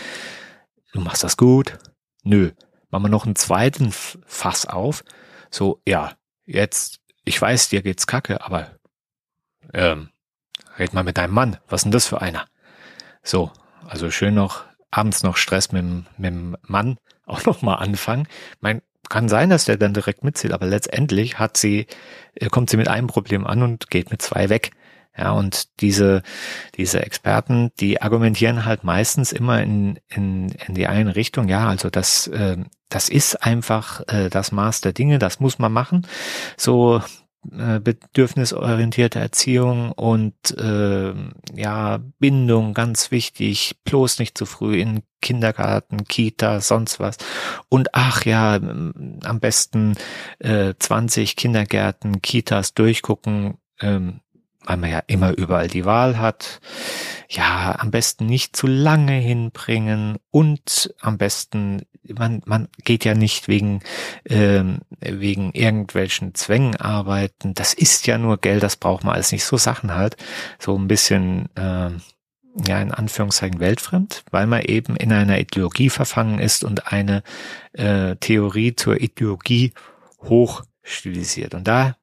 du 0.93 1.01
machst 1.01 1.23
das 1.23 1.37
gut, 1.37 1.77
nö, 2.23 2.51
machen 2.89 3.03
wir 3.03 3.09
noch 3.09 3.25
einen 3.25 3.35
zweiten 3.35 3.91
Fass 3.91 4.65
auf, 4.65 5.03
so, 5.51 5.81
ja, 5.87 6.13
jetzt, 6.45 6.99
ich 7.23 7.41
weiß, 7.41 7.69
dir 7.69 7.81
geht's 7.81 8.07
kacke, 8.07 8.43
aber 8.43 8.71
ähm, 9.73 10.09
red 10.77 10.93
mal 10.93 11.03
mit 11.03 11.17
deinem 11.17 11.33
Mann, 11.33 11.57
was 11.67 11.83
denn 11.83 11.91
das 11.91 12.07
für 12.07 12.21
einer? 12.21 12.45
So, 13.23 13.51
also 13.87 14.11
schön 14.11 14.35
noch 14.35 14.65
abends 14.91 15.23
noch 15.23 15.37
Stress 15.37 15.71
mit, 15.71 15.83
mit 16.17 16.31
dem 16.31 16.57
Mann 16.63 16.97
auch 17.25 17.45
noch 17.45 17.61
mal 17.61 17.75
anfangen. 17.75 18.27
Mein, 18.59 18.81
kann 19.09 19.27
sein, 19.27 19.49
dass 19.49 19.65
der 19.65 19.77
dann 19.77 19.93
direkt 19.93 20.23
mitzählt, 20.23 20.53
aber 20.53 20.67
letztendlich 20.67 21.39
hat 21.39 21.57
sie, 21.57 21.87
äh, 22.35 22.47
kommt 22.49 22.69
sie 22.69 22.77
mit 22.77 22.87
einem 22.87 23.07
Problem 23.07 23.45
an 23.45 23.63
und 23.63 23.89
geht 23.89 24.11
mit 24.11 24.21
zwei 24.21 24.49
weg. 24.49 24.71
Ja, 25.19 25.31
und 25.31 25.81
diese, 25.81 26.23
diese 26.77 27.03
Experten, 27.03 27.71
die 27.79 28.01
argumentieren 28.01 28.63
halt 28.63 28.85
meistens 28.85 29.33
immer 29.33 29.61
in, 29.61 29.99
in, 30.07 30.49
in 30.65 30.75
die 30.75 30.87
eine 30.87 31.17
Richtung. 31.17 31.49
Ja, 31.49 31.67
also 31.67 31.89
das, 31.89 32.27
äh, 32.27 32.57
das 32.87 33.09
ist 33.09 33.43
einfach 33.43 34.01
äh, 34.07 34.29
das 34.29 34.53
Maß 34.53 34.79
der 34.79 34.93
Dinge, 34.93 35.19
das 35.19 35.41
muss 35.41 35.59
man 35.59 35.73
machen. 35.73 36.07
So 36.55 37.01
äh, 37.51 37.79
bedürfnisorientierte 37.79 39.19
Erziehung 39.19 39.91
und 39.91 40.35
äh, 40.57 41.13
ja 41.53 41.99
Bindung 42.19 42.73
ganz 42.73 43.11
wichtig, 43.11 43.77
bloß 43.83 44.19
nicht 44.19 44.37
zu 44.37 44.45
früh 44.45 44.79
in 44.79 45.03
Kindergarten, 45.21 46.05
Kita, 46.05 46.61
sonst 46.61 46.99
was. 46.99 47.17
Und 47.67 47.89
ach 47.93 48.23
ja, 48.25 48.55
am 48.55 49.39
besten 49.41 49.95
äh, 50.39 50.73
20 50.79 51.35
Kindergärten, 51.35 52.21
Kitas 52.21 52.73
durchgucken, 52.73 53.57
ähm, 53.81 54.21
weil 54.69 54.77
man 54.77 54.91
ja 54.91 55.01
immer 55.07 55.35
überall 55.35 55.67
die 55.67 55.83
Wahl 55.83 56.19
hat. 56.19 56.61
Ja, 57.27 57.75
am 57.79 57.91
besten 57.91 58.27
nicht 58.27 58.55
zu 58.55 58.67
lange 58.67 59.13
hinbringen 59.13 60.17
und 60.29 60.93
am 61.01 61.17
besten 61.17 61.81
man, 62.17 62.41
man 62.45 62.69
geht 62.83 63.05
ja 63.05 63.13
nicht 63.13 63.47
wegen, 63.47 63.81
ähm, 64.25 64.79
wegen 64.99 65.51
irgendwelchen 65.51 66.33
Zwängen 66.33 66.75
arbeiten. 66.75 67.53
Das 67.53 67.73
ist 67.73 68.07
ja 68.07 68.17
nur 68.17 68.37
Geld, 68.37 68.63
das 68.63 68.77
braucht 68.77 69.03
man 69.03 69.13
alles 69.13 69.31
nicht. 69.31 69.43
So 69.43 69.57
Sachen 69.57 69.93
halt. 69.95 70.17
So 70.59 70.75
ein 70.77 70.87
bisschen, 70.87 71.49
äh, 71.55 71.91
ja, 72.67 72.81
in 72.81 72.91
Anführungszeichen 72.91 73.59
weltfremd, 73.59 74.23
weil 74.31 74.47
man 74.47 74.61
eben 74.61 74.95
in 74.95 75.11
einer 75.11 75.39
Ideologie 75.39 75.89
verfangen 75.89 76.39
ist 76.39 76.63
und 76.63 76.91
eine 76.91 77.21
äh, 77.73 78.15
Theorie 78.15 78.75
zur 78.75 78.99
Ideologie 78.99 79.73
hochstilisiert. 80.21 81.53
Und 81.53 81.67
da 81.67 81.95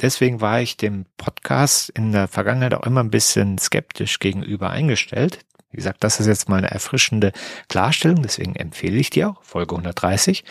deswegen 0.00 0.40
war 0.40 0.60
ich 0.60 0.76
dem 0.76 1.06
Podcast 1.16 1.90
in 1.90 2.12
der 2.12 2.28
Vergangenheit 2.28 2.74
auch 2.74 2.86
immer 2.86 3.02
ein 3.02 3.10
bisschen 3.10 3.58
skeptisch 3.58 4.18
gegenüber 4.18 4.70
eingestellt. 4.70 5.40
Wie 5.70 5.76
gesagt, 5.76 6.04
das 6.04 6.20
ist 6.20 6.26
jetzt 6.26 6.48
mal 6.48 6.58
eine 6.58 6.70
erfrischende 6.70 7.32
Klarstellung, 7.68 8.22
deswegen 8.22 8.56
empfehle 8.56 8.96
ich 8.96 9.10
dir 9.10 9.30
auch 9.30 9.42
Folge 9.42 9.74
130. 9.74 10.44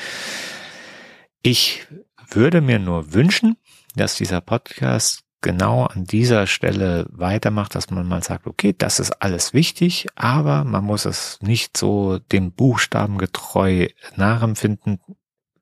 Ich 1.41 1.88
würde 2.29 2.62
mir 2.62 2.79
nur 2.79 3.13
wünschen, 3.13 3.58
dass 3.95 4.15
dieser 4.15 4.41
Podcast 4.41 5.23
genau 5.41 5.86
an 5.86 6.05
dieser 6.05 6.47
Stelle 6.47 7.05
weitermacht, 7.12 7.75
dass 7.75 7.91
man 7.91 8.08
mal 8.08 8.23
sagt, 8.23 8.47
okay, 8.47 8.73
das 8.75 8.99
ist 8.99 9.21
alles 9.21 9.53
wichtig, 9.53 10.08
aber 10.15 10.63
man 10.63 10.84
muss 10.84 11.05
es 11.05 11.39
nicht 11.41 11.77
so 11.77 12.17
dem 12.17 12.51
Buchstaben 12.51 13.19
getreu 13.19 13.88
nachempfinden. 14.15 14.99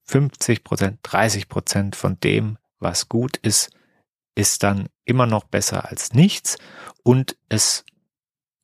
50 0.05 0.63
Prozent, 0.63 0.99
30 1.03 1.49
Prozent 1.49 1.95
von 1.95 2.19
dem, 2.21 2.57
was 2.83 3.09
gut 3.09 3.37
ist, 3.37 3.71
ist 4.35 4.63
dann 4.63 4.87
immer 5.05 5.25
noch 5.25 5.45
besser 5.45 5.89
als 5.89 6.13
nichts 6.13 6.57
und 7.03 7.35
es 7.49 7.85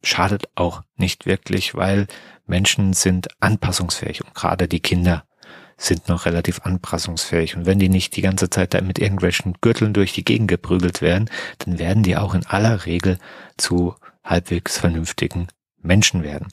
schadet 0.04 0.50
auch 0.56 0.84
nicht 0.96 1.26
wirklich, 1.26 1.76
weil 1.76 2.08
Menschen 2.46 2.94
sind 2.94 3.28
anpassungsfähig 3.42 4.24
und 4.24 4.34
gerade 4.34 4.68
die 4.68 4.80
Kinder 4.80 5.26
sind 5.78 6.10
noch 6.10 6.26
relativ 6.26 6.62
anpassungsfähig. 6.62 7.56
Und 7.56 7.66
wenn 7.66 7.80
die 7.80 7.90
nicht 7.90 8.16
die 8.16 8.22
ganze 8.22 8.50
Zeit 8.50 8.74
da 8.74 8.82
mit 8.82 9.00
irgendwelchen 9.00 9.54
Gürteln 9.62 9.94
durch 9.94 10.14
die 10.14 10.26
Gegend 10.26 10.50
geprügelt 10.50 11.02
werden, 11.02 11.30
dann 11.60 11.80
werden 11.80 12.04
die 12.04 12.18
auch 12.18 12.34
in 12.34 12.46
aller 12.46 12.86
Regel 12.86 13.18
zu 13.58 13.96
halbwegs 14.24 14.78
vernünftigen 14.78 15.48
Menschen 15.82 16.24
werden. 16.24 16.48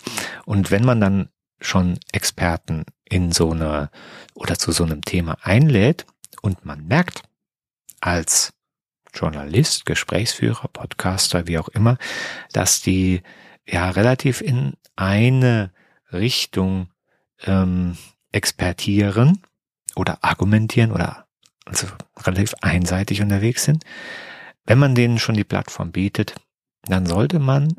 Und 0.45 0.71
wenn 0.71 0.85
man 0.85 1.01
dann 1.01 1.29
schon 1.61 1.99
Experten 2.13 2.85
in 3.05 3.33
so 3.33 3.51
einer 3.51 3.91
oder 4.35 4.59
zu 4.59 4.73
so 4.73 4.85
einem 4.85 5.03
Thema 5.03 5.39
einlädt 5.43 6.07
und 6.43 6.65
man 6.65 6.87
merkt 6.87 7.23
als 8.07 8.53
Journalist, 9.13 9.87
Gesprächsführer, 9.87 10.69
Podcaster, 10.69 11.47
wie 11.47 11.59
auch 11.59 11.69
immer, 11.69 11.99
dass 12.53 12.81
die 12.81 13.23
ja 13.67 13.91
relativ 13.91 14.41
in 14.41 14.75
eine 14.95 15.73
Richtung 16.13 16.89
ähm, 17.45 17.97
expertieren 18.33 19.43
oder 19.97 20.19
argumentieren 20.23 20.93
oder 20.93 21.27
also 21.65 21.89
relativ 22.19 22.55
einseitig 22.61 23.23
unterwegs 23.23 23.65
sind. 23.65 23.85
Wenn 24.65 24.79
man 24.79 24.95
denen 24.95 25.19
schon 25.19 25.35
die 25.35 25.45
Plattform 25.45 25.91
bietet, 25.91 26.35
dann 26.83 27.07
sollte 27.07 27.41
man 27.41 27.77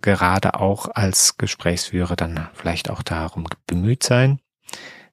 gerade 0.00 0.54
auch 0.54 0.88
als 0.94 1.36
Gesprächsführer 1.38 2.16
dann 2.16 2.48
vielleicht 2.54 2.90
auch 2.90 3.02
darum 3.02 3.46
bemüht 3.66 4.02
sein, 4.02 4.40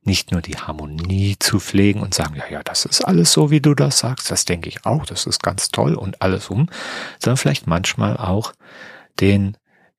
nicht 0.04 0.32
nur 0.32 0.42
die 0.42 0.58
Harmonie 0.58 1.36
zu 1.40 1.60
pflegen 1.60 2.02
und 2.02 2.14
sagen, 2.14 2.36
ja, 2.36 2.48
ja, 2.50 2.64
das 2.64 2.86
ist 2.86 3.06
alles 3.06 3.32
so, 3.32 3.52
wie 3.52 3.62
du 3.62 3.76
das 3.76 4.00
sagst, 4.00 4.32
das 4.32 4.46
denke 4.46 4.68
ich 4.68 4.86
auch, 4.86 5.06
das 5.06 5.26
ist 5.26 5.44
ganz 5.44 5.70
toll 5.70 5.94
und 5.94 6.22
alles 6.22 6.50
um, 6.50 6.70
sondern 7.20 7.38
vielleicht 7.38 7.68
manchmal 7.68 8.18
auch 8.18 8.54
den 9.20 9.58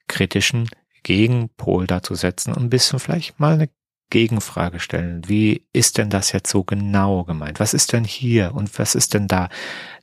kritischen 0.09 0.69
Gegenpol 1.05 1.87
dazu 1.87 2.15
setzen 2.15 2.53
und 2.53 2.65
ein 2.65 2.71
bisschen 2.71 2.99
vielleicht 2.99 3.39
mal 3.39 3.55
eine 3.55 3.69
Gegenfrage 4.11 4.79
stellen. 4.79 5.23
Wie 5.27 5.67
ist 5.73 5.97
denn 5.97 6.11
das 6.11 6.33
jetzt 6.33 6.51
so 6.51 6.65
genau 6.65 7.25
gemeint? 7.25 7.61
Was 7.61 7.73
ist 7.73 7.95
denn 7.95 8.05
hier 8.05 8.55
und 8.55 8.79
was 8.79 8.95
ist 8.95 9.15
denn 9.15 9.27
da? 9.27 9.49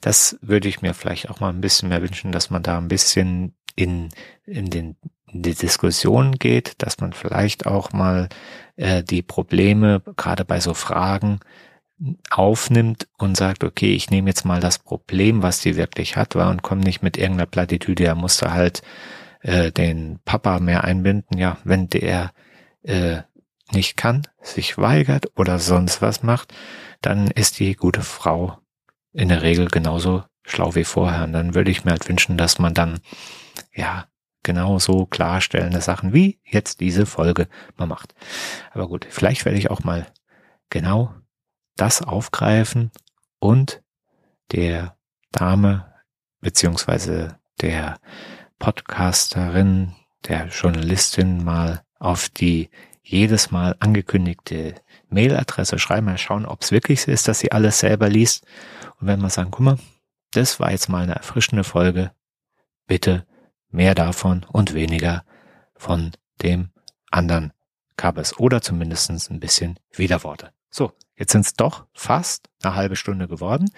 Das 0.02 0.40
würde 0.42 0.68
ich 0.68 0.82
mir 0.82 0.96
vielleicht 0.96 1.30
auch 1.30 1.40
mal 1.40 1.50
ein 1.50 1.62
bisschen 1.62 1.90
mehr 1.90 2.02
wünschen, 2.02 2.32
dass 2.32 2.50
man 2.50 2.64
da 2.64 2.80
ein 2.80 2.88
bisschen 2.88 3.54
in, 3.76 4.10
in, 4.46 4.72
den, 4.72 4.98
in 5.32 5.42
die 5.44 5.56
Diskussion 5.56 6.34
geht, 6.34 6.82
dass 6.82 7.00
man 7.00 7.14
vielleicht 7.14 7.66
auch 7.66 7.92
mal 7.94 8.30
äh, 8.76 9.04
die 9.04 9.22
Probleme 9.22 10.02
gerade 10.16 10.46
bei 10.46 10.60
so 10.60 10.74
Fragen 10.74 11.40
aufnimmt 12.30 13.08
und 13.18 13.36
sagt, 13.36 13.64
okay, 13.64 13.94
ich 13.94 14.10
nehme 14.10 14.30
jetzt 14.30 14.46
mal 14.46 14.62
das 14.62 14.80
Problem, 14.80 15.42
was 15.44 15.60
die 15.60 15.76
wirklich 15.76 16.16
hat, 16.16 16.36
war 16.36 16.50
und 16.50 16.64
komme 16.64 16.82
nicht 16.82 17.02
mit 17.02 17.18
irgendeiner 17.18 17.46
Plattitüde, 17.46 18.06
er 18.06 18.16
musste 18.16 18.54
halt 18.54 18.82
äh, 19.42 19.72
den 19.72 20.20
Papa 20.26 20.60
mehr 20.60 20.84
einbinden. 20.84 21.38
Ja, 21.38 21.58
wenn 21.64 21.90
der 21.90 22.32
äh, 22.84 23.18
nicht 23.72 23.98
kann, 23.98 24.28
sich 24.42 24.78
weigert 24.78 25.28
oder 25.36 25.60
sonst 25.60 26.02
was 26.02 26.24
macht, 26.24 26.54
dann 27.02 27.28
ist 27.28 27.60
die 27.60 27.76
gute 27.76 28.02
Frau 28.02 28.58
in 29.14 29.30
der 29.30 29.42
Regel 29.42 29.68
genauso 29.68 30.24
schlau 30.44 30.76
wie 30.76 30.84
vorher. 30.84 31.24
Und 31.26 31.34
dann 31.34 31.56
würde 31.56 31.72
ich 31.72 31.86
mir 31.86 31.92
halt 31.92 32.08
wünschen, 32.08 32.38
dass 32.38 32.60
man 32.60 32.74
dann, 32.74 33.00
ja, 33.74 34.06
genauso 34.44 35.06
klarstellende 35.06 35.82
Sachen 35.82 36.14
wie 36.14 36.40
jetzt 36.44 36.80
diese 36.80 37.06
Folge 37.06 37.48
mal 37.78 37.86
macht. 37.86 38.16
Aber 38.72 38.88
gut, 38.88 39.06
vielleicht 39.10 39.46
werde 39.46 39.58
ich 39.58 39.70
auch 39.70 39.84
mal 39.84 40.08
genau 40.70 41.14
das 41.76 42.02
aufgreifen 42.02 42.92
und 43.40 43.82
der 44.52 44.98
Dame 45.32 45.94
beziehungsweise 46.42 47.38
der 47.62 48.00
Podcasterin, 48.60 49.96
der 50.28 50.48
Journalistin 50.48 51.44
mal 51.44 51.84
auf 52.00 52.30
die 52.30 52.70
jedes 53.02 53.52
Mal 53.52 53.76
angekündigte 53.80 54.76
Mailadresse 55.10 55.80
schreiben, 55.80 56.06
mal 56.06 56.18
schauen, 56.18 56.46
ob 56.46 56.62
es 56.62 56.72
wirklich 56.72 57.02
so 57.02 57.12
ist, 57.12 57.28
dass 57.28 57.40
sie 57.40 57.52
alles 57.52 57.80
selber 57.80 58.08
liest. 58.08 58.46
Und 59.00 59.08
wenn 59.08 59.22
wir 59.22 59.30
sagen, 59.30 59.52
guck 59.52 59.66
mal, 59.66 59.78
das 60.32 60.60
war 60.60 60.72
jetzt 60.72 60.90
mal 60.90 61.04
eine 61.04 61.16
erfrischende 61.16 61.64
Folge, 61.64 62.12
bitte 62.86 63.26
mehr 63.70 63.96
davon 63.96 64.46
und 64.52 64.74
weniger 64.74 65.24
von 65.76 66.12
dem 66.42 66.70
anderen 67.12 67.54
Kabels 67.98 68.38
oder 68.40 68.62
zumindestens 68.62 69.30
ein 69.30 69.40
bisschen 69.40 69.80
Widerworte. 69.94 70.52
So, 70.70 70.92
jetzt 71.16 71.32
sind 71.32 71.46
es 71.46 71.54
doch 71.54 71.86
fast 71.94 72.50
eine 72.64 72.76
halbe 72.76 72.96
Stunde 72.96 73.28
geworden. 73.28 73.72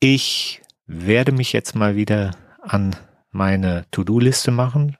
Ich 0.00 0.62
werde 0.86 1.32
mich 1.32 1.52
jetzt 1.52 1.74
mal 1.74 1.96
wieder 1.96 2.32
an 2.62 2.94
meine 3.30 3.86
To-Do-Liste 3.90 4.50
machen. 4.50 4.96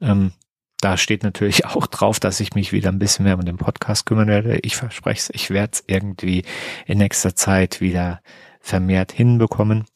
Ähm, 0.00 0.32
da 0.80 0.96
steht 0.96 1.22
natürlich 1.22 1.64
auch 1.66 1.86
drauf, 1.86 2.20
dass 2.20 2.40
ich 2.40 2.54
mich 2.54 2.72
wieder 2.72 2.90
ein 2.90 2.98
bisschen 2.98 3.24
mehr 3.24 3.36
um 3.36 3.44
den 3.44 3.56
Podcast 3.56 4.04
kümmern 4.06 4.28
werde. 4.28 4.58
Ich 4.62 4.76
verspreche 4.76 5.20
es, 5.20 5.30
ich 5.32 5.50
werde 5.50 5.72
es 5.74 5.84
irgendwie 5.86 6.44
in 6.86 6.98
nächster 6.98 7.34
Zeit 7.34 7.80
wieder 7.80 8.20
vermehrt 8.60 9.12
hinbekommen. 9.12 9.86